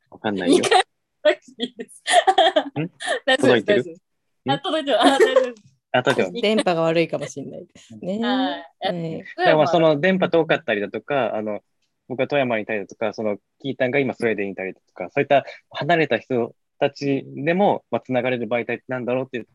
[0.09, 0.63] わかんない2よ。
[0.63, 0.83] 回
[1.23, 2.03] なくていいです。
[3.25, 3.57] 大丈夫です。
[3.57, 4.01] 届いてる？
[4.47, 5.01] あ、届いてる。
[5.01, 5.73] あ、大丈夫です。
[5.93, 6.01] あ、
[6.41, 8.19] 電波が悪いかもしれないですね。
[8.19, 8.87] はい。
[8.87, 11.61] はいだからまあその電波遠かったりだとか、あの、
[12.07, 19.45] 僕は富山にいたりだとか、そのキータンが今スウェーデンにいたりだとか、そういった離れた人たちでも、まあ、繋がれる媒体ってなんだろうって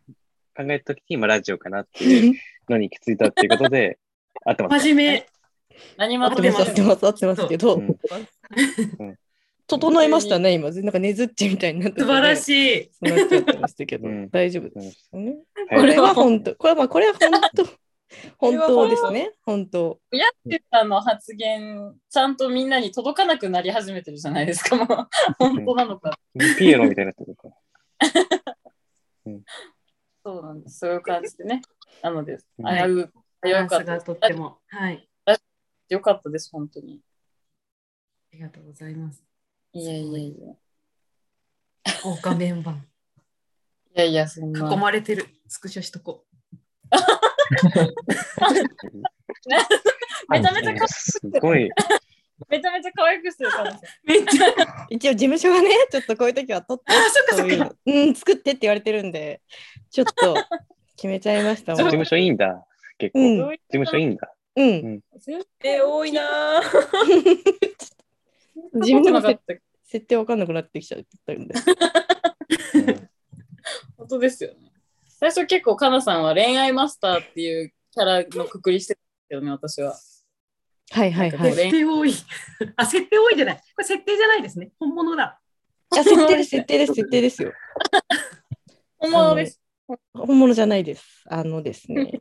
[0.58, 2.34] 考えたときに、まあ、ラジオかなっていう
[2.68, 3.98] のに行き着いたっていうことで、
[4.44, 4.84] 合ってます。
[4.84, 5.26] 真面目。
[5.96, 7.98] 何も合ってます、合ってます、合ってますけど、うん
[9.70, 10.70] 整えましたね、今。
[10.70, 12.36] なんかねずっちみたいになって素晴らい。
[12.38, 12.90] しい。
[13.06, 15.36] そうなっちゃってましたけど、うん大丈夫ですよね。
[15.68, 17.66] はいこれは本当、これはまあ、これは本当、
[18.38, 20.00] 本当ですね、本当。
[20.10, 24.86] やってたの発言、ちゃんとみんなに届かなくなり始めてるじゃないですか、もう。
[25.38, 26.18] 本当なのか。
[26.58, 27.50] ピエロみたいになってるか。
[30.28, 30.80] そうなんです。
[30.80, 31.62] そういう感じでね。
[32.02, 33.10] なので、危はう、
[33.42, 34.58] 危うかったですとっても。
[34.68, 35.08] はい。
[35.88, 37.00] よかったです、本当に。
[38.30, 39.24] ありがとうございます。
[39.72, 40.54] いやいやいや。
[42.04, 42.74] 豪華メンバい
[43.94, 44.58] やいや、そんー。
[44.58, 44.76] 囲な。
[44.76, 45.24] まれてる。
[45.46, 46.26] スクショしとこ
[50.28, 51.70] めちゃめちゃか、すごい。
[52.48, 53.70] めちゃめちゃ可愛くしてるから。
[53.70, 53.80] う。
[54.04, 54.86] めっちゃ。
[54.88, 57.48] 一応、事務所がね、ちょっとこういう時は取って、あ、そっかそっか。
[57.48, 59.42] そういうの、うん、作ってって言われてるんで、
[59.90, 60.36] ちょっと
[60.96, 61.84] 決めちゃいましたもん。
[61.84, 62.64] 事務所いいんだ。
[62.98, 63.20] 結構。
[63.20, 64.32] うん事務所いいんだ。
[64.56, 65.00] うん。
[65.64, 66.62] え、多いなぁ。
[68.74, 69.54] 自分でもなかった。
[69.84, 71.54] 設定わかんなくなってきちゃったんで。
[72.74, 73.08] う ん
[73.96, 74.72] 本当ですよね。
[75.06, 79.96] 最初結構、かなさんは恋愛マスターっていうキャラのくくりしてたけどね、私は。
[80.90, 81.54] はいはいはい。
[81.54, 82.12] 設定多い。
[82.76, 83.56] あ、設定多いじゃない。
[83.56, 84.70] これ設定じゃないですね。
[84.78, 85.40] 本物だ。
[85.90, 87.52] あ、設定です、設定です、設定ですよ。
[88.98, 89.60] 本物です。
[90.14, 91.24] 本物じゃないです。
[91.26, 92.20] あのですね。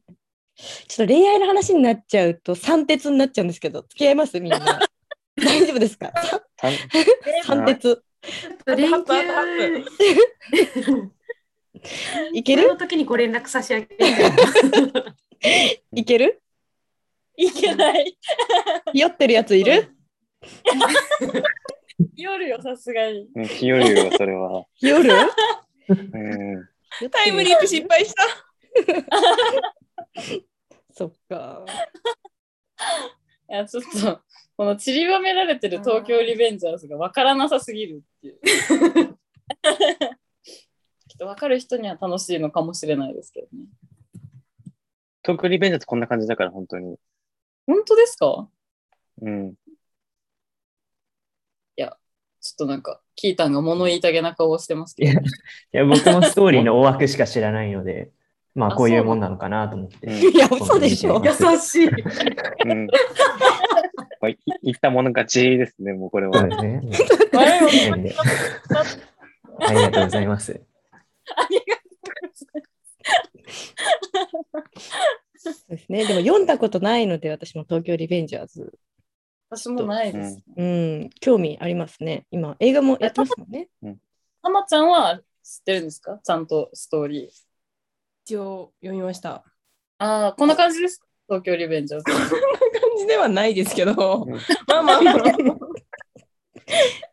[0.87, 4.39] ちょっと恋愛の話になっちゃうと、三鉄になっちゃうんですけど、付き合います？
[4.39, 4.59] みんな。
[5.37, 6.11] 大丈夫ですか？
[7.45, 8.03] 三鉄。
[8.75, 9.83] 連休。
[12.33, 12.63] いける？
[12.63, 14.05] この時にご連絡差し上げて。
[15.93, 16.41] いける？
[17.37, 18.17] いけない。
[18.93, 19.95] 酔ってるやついる？
[22.15, 23.29] 夜よ、さすがに。
[23.35, 24.65] うん、日和よ、それは。
[24.81, 25.13] 夜？
[25.89, 26.69] うん。
[27.11, 28.23] タイムリープ失敗した？
[30.91, 31.63] そっか。
[33.49, 34.21] いや、ちょっと、
[34.57, 38.39] この散りばめられてる東京リベンジャーズが分からなさすぎるっていう。
[41.07, 43.65] きっと分かる人には楽しいのかもしれないですけどね。
[45.23, 46.97] 東京リベンジャーズこんな感じだから、本当に。
[47.67, 48.49] 本当ですか？
[49.21, 49.53] うん。
[52.47, 55.11] ちょっとなんか、キータンが物言いたげな顔をしてますけど。
[55.11, 55.25] いやい
[55.73, 58.11] や、僕もストーリーの 大枠しか知らないので、
[58.55, 60.07] まあ、あこういうもんなのかなと思って。
[60.07, 61.21] うんいや、嘘でしょ。
[61.23, 61.89] 優しい。
[61.89, 62.87] うん。
[62.87, 62.93] ま
[64.27, 66.49] あ、い言ったもの勝ちですね、もうこれはそう。
[66.49, 68.15] ですね。
[69.59, 70.61] ありがとうございます。
[71.35, 71.81] ありがと
[75.53, 76.05] そうですね。
[76.05, 78.61] でも読んだことないので、私も東京リベンジャーズ。
[78.61, 78.79] う。
[79.49, 80.43] 私もないです。
[80.55, 82.25] うん、興味ありますね。
[82.31, 83.69] 今、映画もやってますもんね。
[84.41, 86.19] たまちゃんは知ってるんですか？
[86.23, 87.29] ちゃんとストーリー。
[88.25, 89.45] 一応読みました。
[89.99, 91.01] ああ、こんな感じです。
[91.27, 92.05] 東京リベンジャーズ。
[92.11, 92.31] こんな感
[92.97, 94.33] じではないですけど、うん
[94.67, 95.23] まあまあまあ。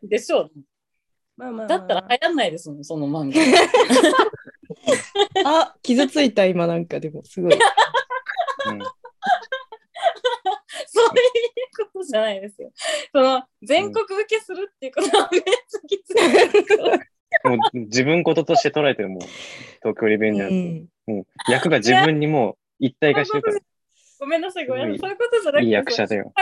[0.03, 0.51] でしょう。
[1.37, 3.41] まあまあまあだったら流行んないですもん、その漫画。
[5.45, 7.59] あ、傷ついた、今なんかでも、すごい。
[8.69, 8.79] うん
[10.87, 11.11] そういう
[11.93, 12.71] ことじゃないですよ。
[13.11, 16.15] その全国受けするっていうことはめっちゃきつい。
[17.49, 19.19] もう自分事として捉えてるもん。
[19.19, 20.55] 東京リベンジャーズ。
[20.55, 23.59] うんもう役が自分にもう一体化してるから、
[24.19, 24.97] ごめんなさい、ごめんなさい。
[24.97, 26.33] すそういうことじゃなくて、いい役者だよ。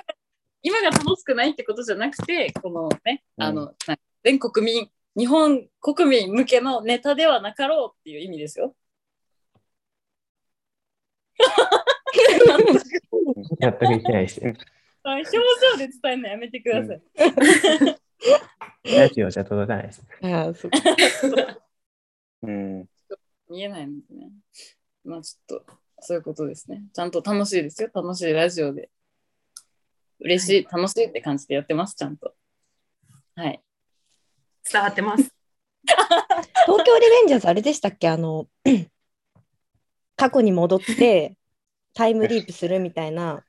[0.61, 8.73] 今が楽しくないってことじゃなくて、このね、うんあの、なんか全国民、日本国民向けのネタではなかろうっていう意味ですよ。
[13.59, 14.53] 納得いってないですよ。
[15.05, 17.01] 表情で伝えるのやめてください。
[18.95, 20.05] ラジオじゃ届かないです。
[20.21, 20.77] ああ、そっか。
[22.43, 22.85] うん。
[23.49, 24.31] 見えないのでね。
[25.03, 25.65] まあちょっと、
[25.99, 26.83] そういうことですね。
[26.93, 27.89] ちゃんと楽しいですよ。
[27.93, 28.89] 楽しいラジオで。
[30.19, 32.33] 嬉しい、楽しいって感じでやってます、ちゃんと。
[33.35, 33.61] はい。
[34.71, 35.29] 伝わってます。
[36.65, 38.07] 東京リベンジャーズ、あれでしたっけ？
[38.07, 38.47] あの、
[40.15, 41.35] 過去に戻って
[41.93, 43.43] タイムリープするみたいな、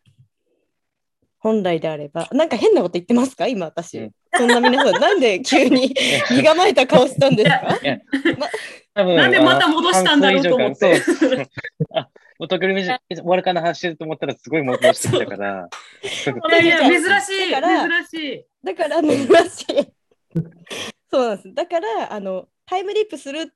[1.38, 3.46] 本来であれば、なんか変なこと言ってますか？
[3.46, 3.98] 今私。
[3.98, 5.94] うんそんな皆さん、なんで急に
[6.28, 7.78] 身構えた顔したんですか？
[8.94, 11.46] 多分なんでまた戻したんだろうと思って半分以上かそうそう
[11.94, 12.10] あ、もう
[12.46, 15.68] 東京リベンジャーズ終わるかな話してると思ったらすごい戻してきたから。
[16.02, 17.50] いやいや、珍しい。
[17.52, 18.44] だから珍しい。
[18.64, 19.92] だから、珍しい。
[21.12, 21.54] そうなんです。
[21.54, 23.46] だから、あの、タイムリープするっ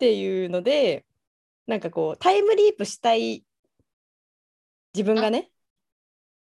[0.00, 1.04] ていうので、
[1.68, 3.44] なんかこう、タイムリープしたい
[4.94, 5.50] 自分がね、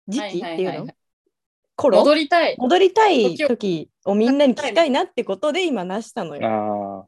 [0.08, 0.88] 時期っていうの、
[1.78, 2.56] 戻りたい。
[2.58, 7.08] 戻りたい時をみんなに聞きたいなってことで今なしたのよ。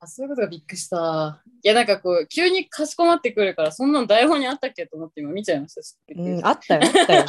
[0.00, 1.42] ああ、そういうことがびっくりした。
[1.62, 5.80] いや、なんかこう、急にかしこまってくるから、そんなの台本にあったっけと思って今見ちゃいました。
[6.16, 7.26] うん、あったよ、あったよ。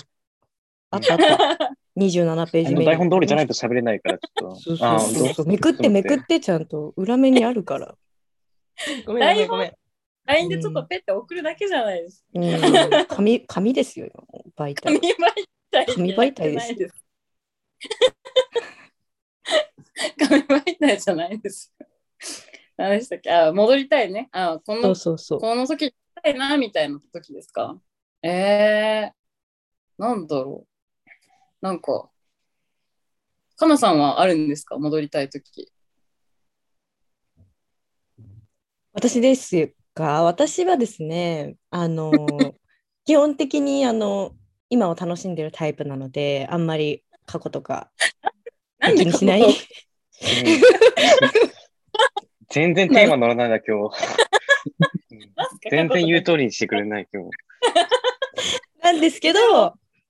[0.91, 1.75] あったあった。
[1.97, 2.69] 27ペーあ。
[2.69, 2.85] ジ目に。
[2.85, 4.55] 台本通りじゃないと喋れないから、ちょっと。
[4.55, 5.45] そうそうあそうそう。
[5.47, 7.95] めくってめくってちゃんと裏目にあるから。
[9.05, 9.78] ごめんごめんごめん。
[10.29, 12.23] LINE でちょっとペッて送るだけじゃないです。
[12.35, 12.43] うん、
[13.09, 14.07] 紙紙ですよ、
[14.55, 15.15] 媒紙体。
[15.15, 15.15] 媒
[15.71, 17.05] 体に紙媒体ですなってないです。
[20.19, 21.73] 紙媒体じゃないです。
[22.77, 23.31] 何でしたっけ？
[23.31, 24.29] あ、戻りたいね。
[24.31, 25.39] あ、こそのうそうそう。
[25.39, 27.81] この時たいなみたいな時ですか？
[28.21, 30.67] えー、なんだろ
[31.61, 31.65] う。
[31.65, 32.11] なんか、
[33.55, 34.77] かなさんはあるんですか？
[34.77, 35.71] 戻りたい時。
[38.93, 42.11] 私ですが、私はですね、あの、
[43.05, 44.33] 基本的にあの、
[44.69, 47.91] 今を楽しんでるタイプなので、あんまり過去とか
[48.95, 49.41] 気にしない。
[49.41, 49.53] うん
[52.51, 53.95] 全然テーマ乗らないな、今日。
[55.11, 55.19] うん
[55.69, 57.29] 全然言う通りにしてくれない、今日。
[58.81, 59.39] なんですけど、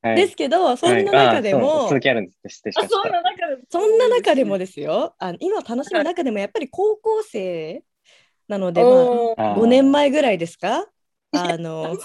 [0.02, 2.32] はいですけど、そんな中ではいそう続きあるんで。
[2.50, 3.62] そんな中で。
[3.70, 7.84] そんな中でもですよ、あの今を楽しむ中でもやっぱり高校生
[8.50, 10.86] なので、まあーあ、5年前ぐらいですか？
[11.32, 11.97] あの、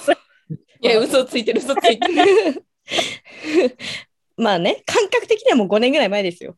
[0.81, 2.65] いや、嘘ついてる、嘘ついてる。
[4.37, 6.57] まあね、感覚的にはもう5年ぐらい前ですよ。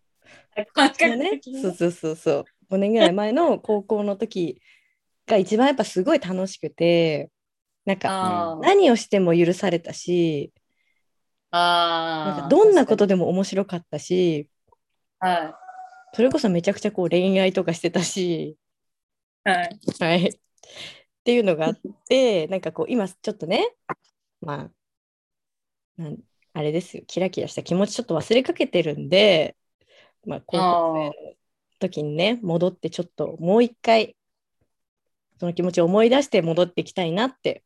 [0.75, 2.45] 感覚ね的、にそうそうそうそう。
[2.69, 4.61] 5年ぐらい前の高校の時
[5.27, 7.31] が一番やっぱすごい楽しくて、
[7.85, 10.53] なんか何をしても許されたし、
[11.53, 14.51] なんかどんなことでも面白かったし、
[15.21, 15.55] は
[16.15, 18.57] それこそめちゃくちゃこう恋愛とかしてたし、い。
[19.47, 19.79] はい。
[20.01, 20.29] はい。
[20.29, 20.31] っ
[21.25, 21.79] ていうのがあっ
[22.09, 23.75] て、なんかこう今ちょっとね、
[24.41, 24.71] ま
[25.99, 26.19] あ、なん
[26.53, 29.57] あれですよ、キラキラした気持ちちょっと忘れかけてるんで、
[30.27, 31.35] まあ高校生の
[31.79, 34.17] 時にね、戻ってちょっともう一回、
[35.39, 37.63] その気持ちを思い出して戻っていきたいなって。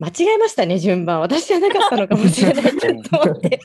[0.00, 1.20] 間違えましたね、順番。
[1.20, 2.64] 私じゃなかったのかもしれない。
[2.76, 3.60] ちょっと待って。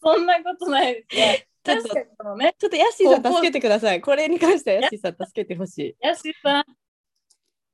[0.00, 1.47] そんなことないですね。
[1.64, 4.00] ちょっと確かにこのね、ちょっとヤッシーさん助けてください。
[4.00, 5.96] これに関してはヤッシーさん助けてほしい。
[6.00, 6.64] やしさん。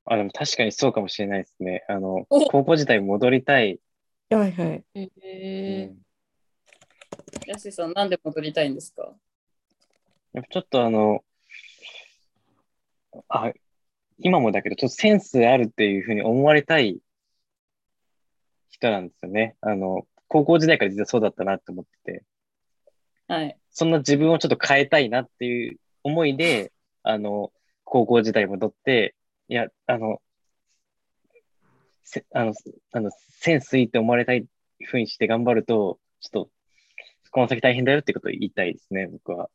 [0.06, 1.84] あ、でも確かにそうかもしれないですね。
[1.88, 3.80] あの、お高校時代戻りたい。
[4.30, 4.84] はいはい。
[4.94, 9.14] えうんー、やしさん、なんで戻りたいんですか？
[10.32, 11.24] やっぱちょっとあの、
[13.28, 13.52] あ、
[14.18, 16.98] 今もだけど、ちょっとセンスあるっていうふうに思われたい
[18.70, 19.56] 人なんですよね。
[19.60, 22.24] あの、高校時代から実はそうだったなって思ってて、
[23.28, 23.56] はい。
[23.74, 26.72] そんな自分をちょっと変えたいなっていう思いで、
[27.02, 27.52] あの、
[27.84, 29.14] 高校時代戻って、
[29.48, 30.22] いや、あの、
[32.04, 32.54] せあの、
[32.92, 33.10] あの
[33.40, 34.46] センスいいって思われたい
[34.84, 36.50] ふうにして頑張ると、ちょっと、
[37.32, 39.50] この先大変だよってことを言いたいですね、僕は。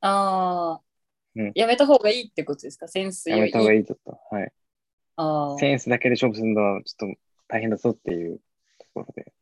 [0.00, 0.80] ああ、
[1.36, 2.88] うんやめた方がいいってことですか？
[2.88, 3.78] センスやめた方がいい。
[3.80, 4.18] いいぞと。
[4.30, 4.52] はい。
[5.16, 8.38] あーセンスだけで勝負するのはちょっと大変だぞっていう
[8.78, 9.32] ところで、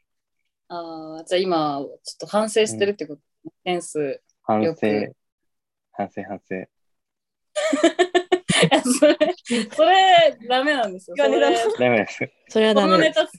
[0.68, 3.22] あー、じゃあ今、ちょっと反省してるってこと、
[3.64, 4.22] センス。
[4.42, 4.70] 反省
[5.92, 6.54] 反省、反省。
[8.64, 9.16] いやそれ、
[9.70, 11.16] それ、ダメなんですよ。
[11.16, 12.18] それダメです。
[12.48, 13.18] それはこダメです。
[13.18, 13.30] のネ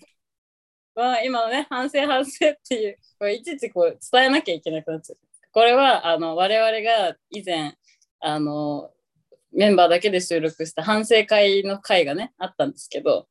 [0.96, 5.20] タは今のね、反省反省っていう、これいちいちこう伝えなきゃいけなくなっちゃう。
[5.52, 7.78] これはあの我々が以前
[8.20, 8.92] あの
[9.54, 13.28] メンバーだけで収録した反省会の会がねあったんですけど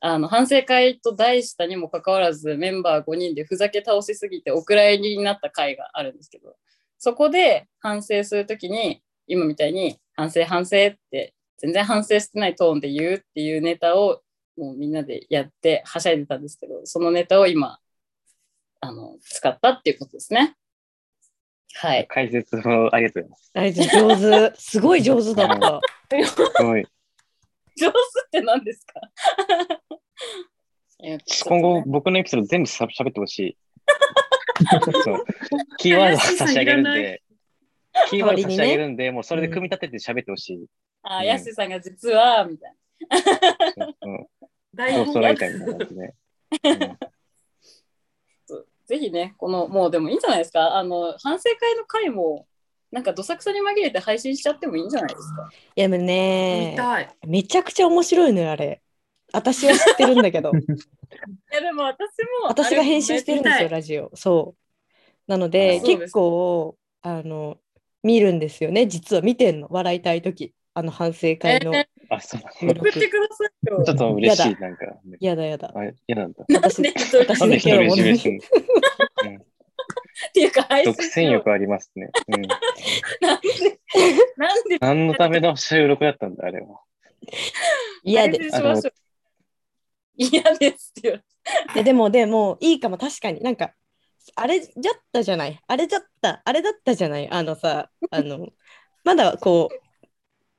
[0.00, 6.54] あの反省会と題したにもかかわらずメンバー5人でふざけ倒しすぎてお蔵入りになった会があるんですけど
[6.98, 14.22] そこで反省するときに今みたいに反省反省って全然反省してないトーンで言うっていうネタを
[14.56, 17.78] もうみんなでやってはしゃいでたんですけどそのネタを今
[18.80, 20.56] あの使ったっていうことですね。
[21.74, 22.06] はい。
[22.08, 23.50] 解説をありがとうございます。
[23.54, 24.60] あれ上手。
[24.60, 25.80] すごい上手だった。
[26.26, 26.86] すごい。
[27.78, 29.00] 上手って何ですか？
[31.46, 33.56] 今後ね、僕のエピソード全部しゃ喋ってほしい。
[35.78, 37.22] キーワードを差し上げるんで、
[38.10, 40.66] キーワード差し上げるんで、もうそれで組み立てて喋ってほしい。
[41.02, 42.74] あ、ヤッシーさんが実は、みたい
[43.04, 43.38] な感
[45.88, 46.14] じで。
[46.64, 46.98] うんな。
[48.86, 50.76] ぜひね、この、もうでもいいんじゃないですか？
[50.76, 52.46] あの、反省会の回も、
[52.90, 55.50] なんかどさくさに紛れて配信しちゃってもいいんじゃないですか？
[55.76, 57.08] いや、でも見ね、たい。
[57.26, 58.82] めちゃくちゃ面白いのよ、あれ。
[59.32, 60.52] 私は知ってるんだけど。
[60.56, 62.08] いや、でも私
[62.42, 64.10] も、私が編集してるんですよ、ラジオ。
[64.14, 65.30] そう。
[65.30, 67.58] なので、結構、あの、
[68.02, 68.86] 見るんですよね。
[68.86, 70.54] 実は見てんの、笑いたいとき。
[70.74, 73.82] あの反省会のえあ、そ送ってくださいよ。
[73.84, 74.86] ちょっと嬉しい、なんか。
[75.18, 75.72] やだやだ。
[75.74, 76.44] あ、嫌なんだ。
[76.48, 78.36] 私なんで一人私だけを占めすんの？
[78.36, 78.40] うん
[80.28, 82.10] っていうか、独占欲ありますね。
[82.28, 82.42] うん。
[82.42, 83.80] なんで、
[84.36, 86.80] なんで何のための収録だったんだ、あれは。
[88.02, 88.38] 嫌で
[90.16, 91.24] 嫌ですって言われて。
[91.74, 93.40] いやでもでもいいかも確かに。
[93.40, 93.72] なんか
[94.34, 95.60] あれじゃったじゃない。
[95.66, 96.42] あれじゃった。
[96.44, 97.30] あれだったじゃない。
[97.30, 98.48] あのさあの
[99.04, 99.76] まだこう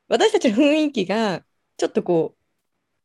[0.08, 1.44] 私たちの雰囲気が
[1.78, 2.38] ちょっとこう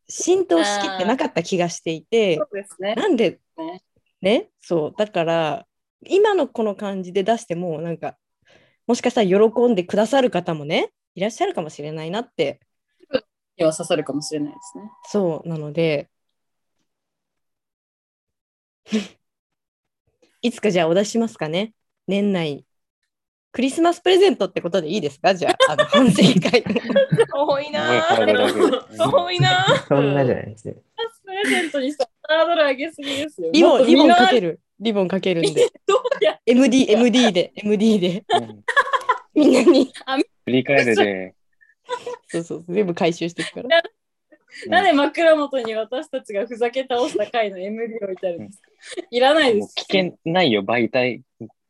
[0.08, 2.36] 浸透しきってなかった気がしていて。
[2.36, 2.94] そうですね。
[2.94, 3.82] なんでね。
[4.20, 4.48] ね？
[4.60, 4.94] そう。
[4.96, 5.66] だから
[6.08, 8.16] 今のこの感じで出してもなんか
[8.86, 12.60] もしかしたら喜んでくださる方もねいらっしゃるかもしれないなって。
[13.56, 14.90] には刺さるかもしれないですね。
[15.04, 16.08] そうなので。
[20.42, 21.72] いつかじゃあお出ししますかね。
[22.06, 22.66] 年内。
[23.52, 25.32] クリスマスプレゼントってことでいいですか？
[25.36, 26.64] じゃああの 反省会。
[27.32, 28.02] 多いな
[28.98, 30.74] 多いなそんなじゃないですね。
[31.24, 33.50] プレゼントにさ、ハードル上げすぎですよ。
[33.52, 34.60] リボンリボンかける。
[34.78, 35.70] るリボンかけるんで。
[35.86, 38.24] どうや MD MD で MD で。
[38.28, 38.64] うん。
[39.34, 39.92] みんなに。
[40.44, 41.34] 振り返るで、
[42.28, 42.64] そうそう。
[42.68, 43.82] 全部回収していくから。
[44.68, 48.70] なんで枕元に私たちがふざけ倒した回の MD 置いてあるんですか？
[49.10, 49.64] いらないです。
[49.64, 51.22] もう聞けないよ、媒体。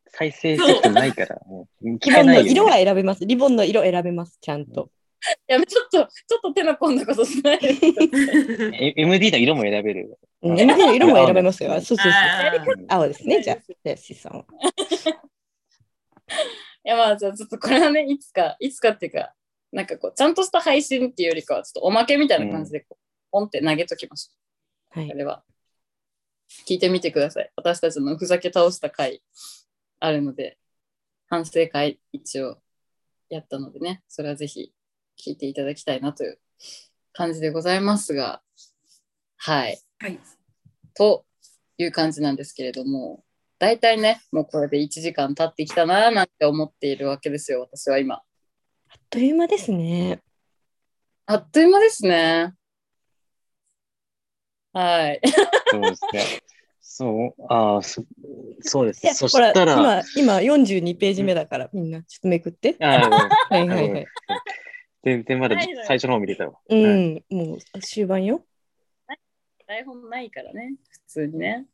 [0.07, 1.41] 再生してないから。
[1.45, 3.25] もうないよ、ボンの色は選べます。
[3.25, 4.37] リボンの色選べます。
[4.39, 4.89] ちゃんと
[5.47, 7.59] い や、ちょっと、ちょっと手の込んだことしない
[8.97, 10.17] MD の色も選べる？
[10.41, 12.11] うん MD の色も選べますよそうそうそう
[12.87, 14.45] 青ですねじゃあじゃあシさんは。
[16.85, 19.33] いや、まあ、じゃあちょっとこれはね、いつか、いつかっていうか、
[19.71, 24.33] なんかこう、ちゃんとした配信っていうよりかは、ちょっとおまけみたいな感じでこう、ポンって投げときましょ
[24.95, 24.99] う。
[24.99, 25.43] はいあれは。
[26.67, 27.51] 聞いてみてください。
[27.55, 29.21] 私たちのふざけ倒した回
[29.99, 30.59] あるので、
[31.27, 32.61] 反省会一応
[33.29, 34.71] やったのでね、それはぜひ
[35.17, 36.39] 聞いていただきたいなという
[37.13, 38.41] 感じでございますが、
[39.37, 39.79] はい。
[39.99, 40.19] はい。
[40.93, 41.25] と
[41.77, 43.23] いう感じなんですけれども、
[43.59, 48.15] 大体ね、もうこれで1時間経ってきたなーなんて思っているわけですよ、私は今。
[48.15, 48.21] あ
[48.97, 50.21] っという間ですね。
[51.25, 52.53] あっという間ですね。
[54.73, 55.21] はい。
[55.71, 56.41] そうですね。
[56.81, 58.03] そう、ああ、そ
[58.61, 59.13] そうです。
[59.15, 62.75] そしたら、今今42ページ目だからみんなちょっとめくって。
[62.81, 63.09] ああ、
[63.49, 64.07] はいはいはい。
[65.05, 66.59] 全然まだ最初の方見れたわ。
[66.67, 68.43] うはいん、もう終盤よ。
[69.67, 71.67] 台本ないからね、普通にね。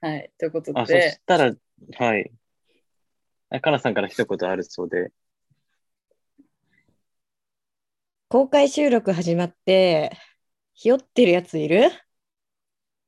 [0.00, 0.30] はい。
[0.38, 1.54] ということあ、そでし、たら、
[1.98, 2.32] はい。
[3.50, 5.10] あかなさんから一言あるそうで、
[8.28, 10.16] 公開収録始まって、
[10.72, 11.90] ひよってるやついる？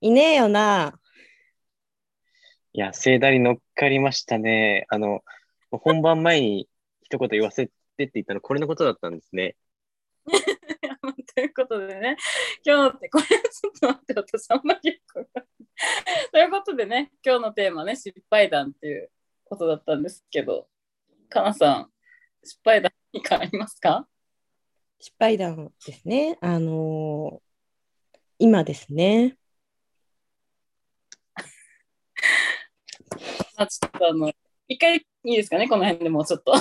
[0.03, 1.01] いねえよな。
[2.75, 4.85] いや、盛大に乗っかりましたね。
[4.91, 5.23] あの、
[5.71, 6.69] 本番前に
[7.03, 9.57] 一言言わせてって言ったの、これのことだったんですね。
[11.35, 12.17] ということでね、
[12.65, 15.47] 今日って、これちょっと待って、私あんまりよくわかんない。
[16.33, 19.11] ということでね、今日のテーマね、失敗談っていう
[19.45, 20.69] ことだったんですけど、
[21.29, 21.91] かなさん、
[22.45, 24.07] 失敗談何かありますか？
[25.01, 26.39] 失敗談ですね。
[26.41, 27.45] あのー
[28.39, 29.37] 今ですね。
[33.57, 34.33] まあ、ちょっとあの、
[34.67, 36.53] 一回いいですかね、この辺でもうちょっと。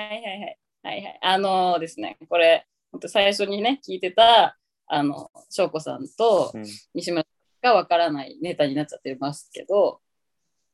[0.00, 1.18] はい、はいはいはいはい。
[1.22, 7.26] あのですね、これ、本当最初にね、聞いてた、あの、翔子さんとうん西村
[7.62, 10.00] がわからないネタになっちゃってますけど、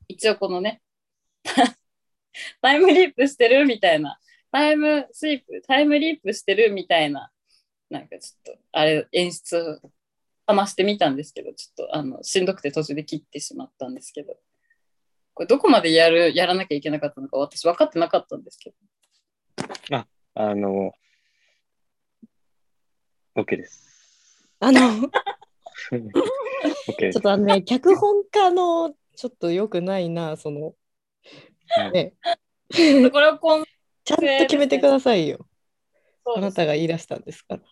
[0.08, 0.80] 一応このね、
[2.62, 4.20] タイムリープしてるみたいな、
[4.52, 7.32] タイムスイープ、タイムリープしてるみたいな、
[7.90, 9.90] なんかちょっと、あれ、演出を
[10.46, 14.38] かましてみたんですけど、ちょっとあのしんどくて途中で切ってしまったんですけど、
[15.34, 18.76] これどこまでやる、やらなきゃいけなかったのか私分かってなかったんですけど。
[20.38, 20.92] あの、
[23.34, 24.46] OK です。
[24.60, 24.80] あの、
[25.90, 26.00] OK
[27.00, 27.22] ですちょっ。
[27.22, 30.74] とあのね、脚本家のちょっと良くないな、その、
[31.68, 32.12] はいね、
[33.10, 33.64] これを今
[34.04, 35.46] ちゃんと決めてくださいよ。
[36.36, 37.62] あなたが言い出したんですから。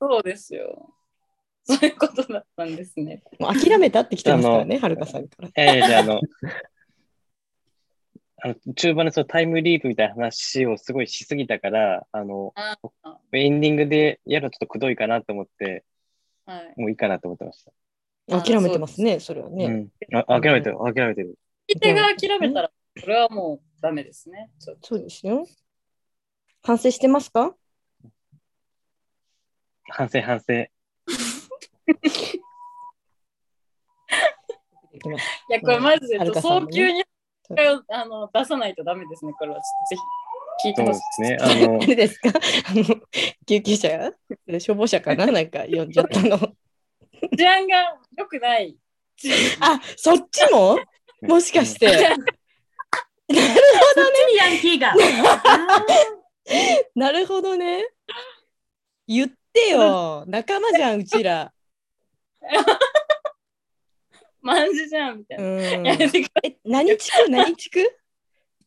[0.00, 0.94] そうですよ。
[1.64, 3.22] そういうことだったんですね。
[3.40, 5.48] もう諦めたって来てますからね、はるかさんから。
[5.56, 6.20] えー、じゃあ、あの、
[8.44, 15.84] あの中盤でそのタイムリープみたいな話をすごいしすぎたから、あの、ああエンディングでやるのちょっとくどいかなと思って、
[16.44, 16.74] はい。
[16.76, 17.70] もういいかなと思ってました。
[18.36, 19.64] あ諦めてますね、それはね。
[20.10, 20.16] うん。
[20.18, 21.38] あ諦めてる、諦めてる。
[21.68, 24.50] 相手が諦めたら、それはもうダメですね。
[24.58, 25.46] そうですよ。
[26.64, 27.54] 反省してますか？
[29.84, 30.52] 反省、反省。
[34.94, 37.04] いや、これマジで早急に
[37.56, 39.32] そうあの出さないとダメですね。
[39.38, 41.00] これはちょっとぜひ聞いてほしい。
[41.00, 41.36] ですね。
[41.40, 42.28] あのあ、 れですか？
[42.32, 42.32] あ
[42.74, 42.84] の
[43.46, 44.12] 救急車？
[44.60, 45.26] 消防車かな？
[45.26, 46.38] なんか呼んじゃったの。
[47.36, 48.76] 治安が良くない。
[49.60, 50.78] あ、そっちも？
[51.22, 51.88] もしかして。
[51.88, 51.98] そっ
[53.28, 54.90] ちにヤンキーが。
[54.92, 54.94] あ
[56.96, 57.84] なるほどね。
[59.06, 60.24] 言ってよ。
[60.26, 61.52] 仲間じゃん、うちら。
[64.42, 65.46] マンジじゃんみたいうな。
[65.80, 65.86] ん。
[65.86, 67.16] やめてくだえ、何地区？
[67.30, 67.80] 何地区？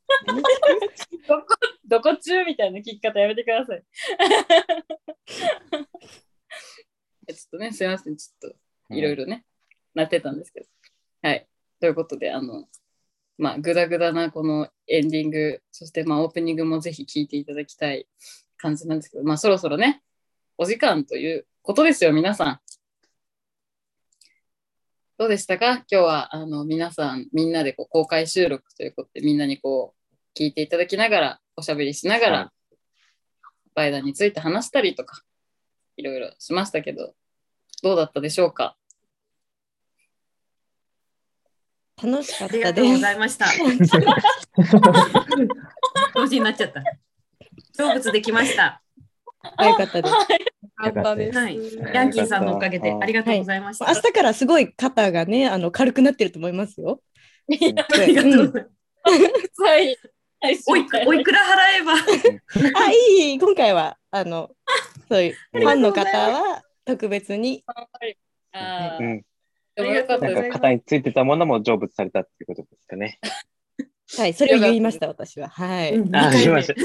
[1.27, 1.45] どこ、
[1.85, 3.83] どこ中みたいな聞き方やめてください。
[7.27, 8.15] ちょっとね、すいません。
[8.15, 8.55] ちょっと
[8.95, 9.45] いろいろね、
[9.93, 10.67] なってたんですけど。
[11.23, 11.47] はい。
[11.79, 12.69] ということで、あの、
[13.37, 18.07] まあ、ぐだぐだなこのエンディング、そしてまあ、オープニングもぜひ聞いていただきたい
[18.57, 20.03] 感じなんですけど、まあ、そろそろね、
[20.57, 22.59] お時間ということですよ、皆さん。
[25.17, 25.75] どうでしたか？
[25.75, 32.51] 今日は、あの、皆さん、みんなでこう公開収録ということで、みんなにこう、聞いていただきながら、おしゃべりしながはら、
[33.75, 35.21] バイダンについて話したりとか、
[35.95, 37.13] いろいろしましたけど、
[37.81, 38.75] どうだったでしょうか？
[42.03, 43.11] 楽しかっりたですがとうござ。
[43.13, 43.45] いました。
[46.13, 46.83] 同時になっちゃった。
[47.71, 48.81] 成仏できました。
[49.55, 50.13] あよかったです。
[50.83, 51.37] よかったです。
[51.37, 51.59] はい。
[51.93, 53.85] ヤンキーさんのおかげでありがとうございました。
[53.87, 57.01] 明日からすごい肩がね、あの軽くなってると思いますよ。
[57.49, 59.61] ありがとうございます。
[59.61, 59.97] はい。
[60.41, 61.43] はいおいおいくら払
[61.81, 61.93] えば。
[62.79, 64.51] あ、いい、今回は、あの、
[65.09, 67.63] そういうファンの方は特別に。
[68.51, 69.25] あーうん。
[69.77, 73.19] なんか肩についてたものも成仏されたっていうことですかね。
[74.17, 75.49] はい、それを言いました、私は。
[75.49, 75.95] はい。
[75.95, 76.75] うんあ、言いました。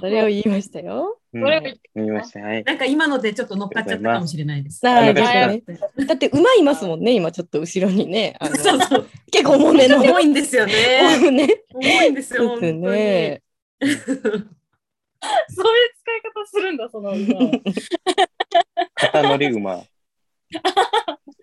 [0.00, 1.20] それを言いましたよ。
[1.36, 1.60] うんそれを
[1.94, 2.40] 言いました。
[2.40, 2.64] はい。
[2.64, 4.80] なんか今のでちょっと乗っかっちゃったかもしれないです。
[4.82, 8.36] だって馬いますもんね、今ちょっと後ろにね。
[8.40, 9.06] あのそうそう。
[9.30, 10.00] 結構重めの。
[10.00, 10.72] 重いんですよね。
[11.74, 13.42] 重いんですよ、そう本当ですね。
[13.80, 14.02] そういう
[15.98, 17.50] 使い方するんだ、その馬は。
[18.94, 19.82] 肩乗り馬。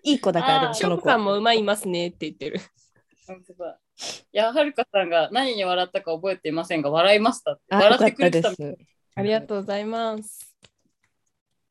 [0.02, 2.58] いい子だから、でもその子もうまいますねって言ってる。
[2.58, 7.62] いや、はるかさんが何に笑ったか覚えていませんが、笑いましたって。
[7.70, 8.76] あ、笑ってくれてたです。
[9.16, 10.54] ありがとうございます。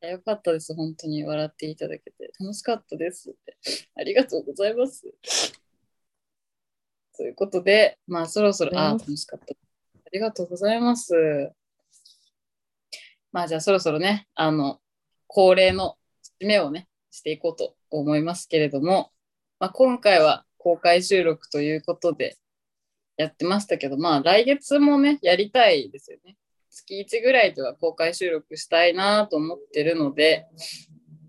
[0.01, 2.31] よかったです、本当に笑っていただけて。
[2.39, 3.57] 楽しかったですって。
[3.95, 5.13] ありがとうございます。
[7.15, 9.45] ということで、まあそろそろ、あー、楽しかった。
[9.53, 9.55] あ
[10.11, 11.51] りがとうございます。
[13.31, 14.79] まあじゃあそろそろね、あの、
[15.27, 15.97] 恒例の
[16.41, 19.11] 締めをね、していこうと思いますけれども、
[19.59, 22.37] まあ、今回は公開収録ということで
[23.17, 26.37] やってましたけど、まあ来月もね、やりたいですよね。
[26.73, 30.47] 月1ぐらいでは公開収録したいなと思ってるので、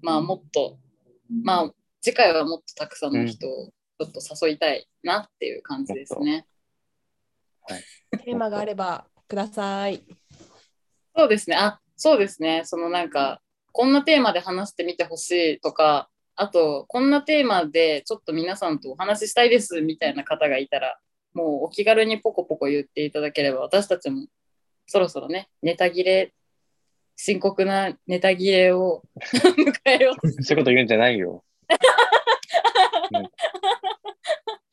[0.02, 0.78] まあもっと、
[1.42, 6.46] まあ次回はもっとたくさんの人をちょっと誘いたいなっていう感じですね。
[8.24, 10.02] テーマがあればください。
[11.16, 11.56] そうですね。
[11.56, 12.62] あ、そうですね。
[12.64, 13.40] そのなんか、
[13.72, 20.98] こんなテーマで話してみてほしいとか、あと、こんなテーマでちょっと皆さんとお話ししたいですみたいな方がいたら、
[21.32, 24.26] もうお気軽にポコポコ言っていただければ、私たちも
[24.86, 26.32] そろそろね、ネタ切れ、
[27.16, 29.02] 深刻なネタ切れを
[29.56, 30.28] 迎えようと。
[30.42, 31.44] そういうこと言うんじゃないよ。
[33.12, 33.28] うん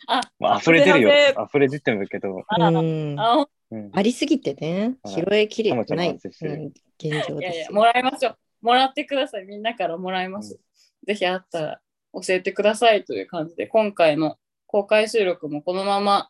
[0.07, 1.09] あ、まあ、溢れてるよ。
[1.47, 2.43] 溢れ出てるけど。
[2.47, 3.89] あうんあうん。
[3.93, 7.71] ありすぎてね、はい拾いきれてない、うん現状いやいや、です。
[7.71, 8.37] もらいましょう。
[8.61, 9.45] もらってください。
[9.45, 10.59] みんなからもらいます。
[11.07, 11.81] ぜひあったら
[12.13, 14.37] 教えてくださいという感じで、今回の
[14.67, 16.29] 公開収録もこのまま、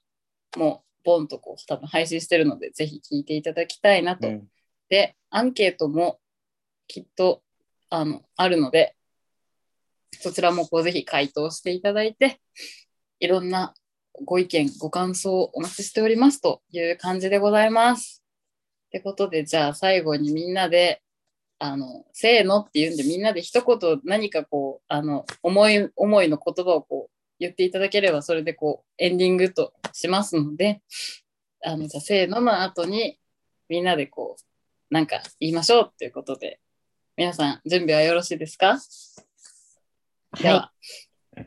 [0.56, 4.28] もう、ボンとこう、多分配信してるので、ぜひ聞いていただきたいなと。
[4.28, 4.48] うん
[4.92, 6.20] で、アンケートも
[6.88, 7.42] きっと、
[7.90, 8.98] あの、あるので、
[10.20, 12.42] そちらもこう、ぜひ回答していただいて、
[13.22, 13.74] いろんな
[14.26, 18.22] ご意見、ご感想をお待ちしておりますという感じでございます。
[18.88, 21.02] ってことで、じゃあ最後にみんなで、
[21.58, 30.84] あの、せーのって言うんで、みんなで一言何かこう、あの、思い、思いの言葉をこう、言っていただければ、それでこう、エンディングとしますので、
[31.64, 33.20] あの、じゃあせーのの後に、
[33.68, 36.60] みんなでこう、なんか言いましょうっていうことで、
[37.18, 38.80] 皆さん、準備はよろしいですか？
[40.40, 40.72] では、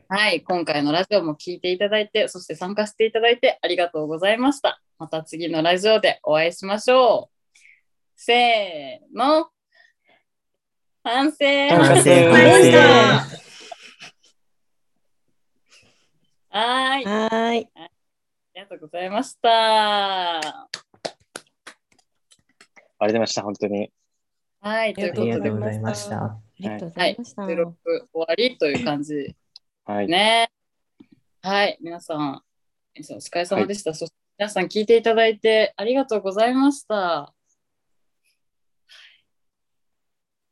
[0.09, 4.81] はい、今回のラジオも聞いていただいて、そして参加していただいてありがとうございました。
[4.99, 7.59] また次のラジオでお会いしましょう。
[8.17, 9.49] せーの。
[11.03, 13.44] 完成完成
[16.57, 17.05] はい。
[17.05, 17.59] あはーい。
[17.59, 19.49] りがとうございました。
[20.37, 20.69] ありが
[22.97, 23.91] とうございました、本当に。
[24.61, 26.23] はい、というありがとうことで、ございました。
[26.23, 27.45] ありがとうござはいいました。
[27.45, 29.35] 収録終わりという感じ
[29.83, 30.07] はい。
[30.07, 30.49] ね。
[31.41, 32.41] はい、皆さん、
[32.97, 33.93] お疲れ様でした。
[33.93, 37.33] そして皆さん聞いていただいてありがとうございました。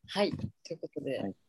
[0.10, 1.43] はい、ということで、はい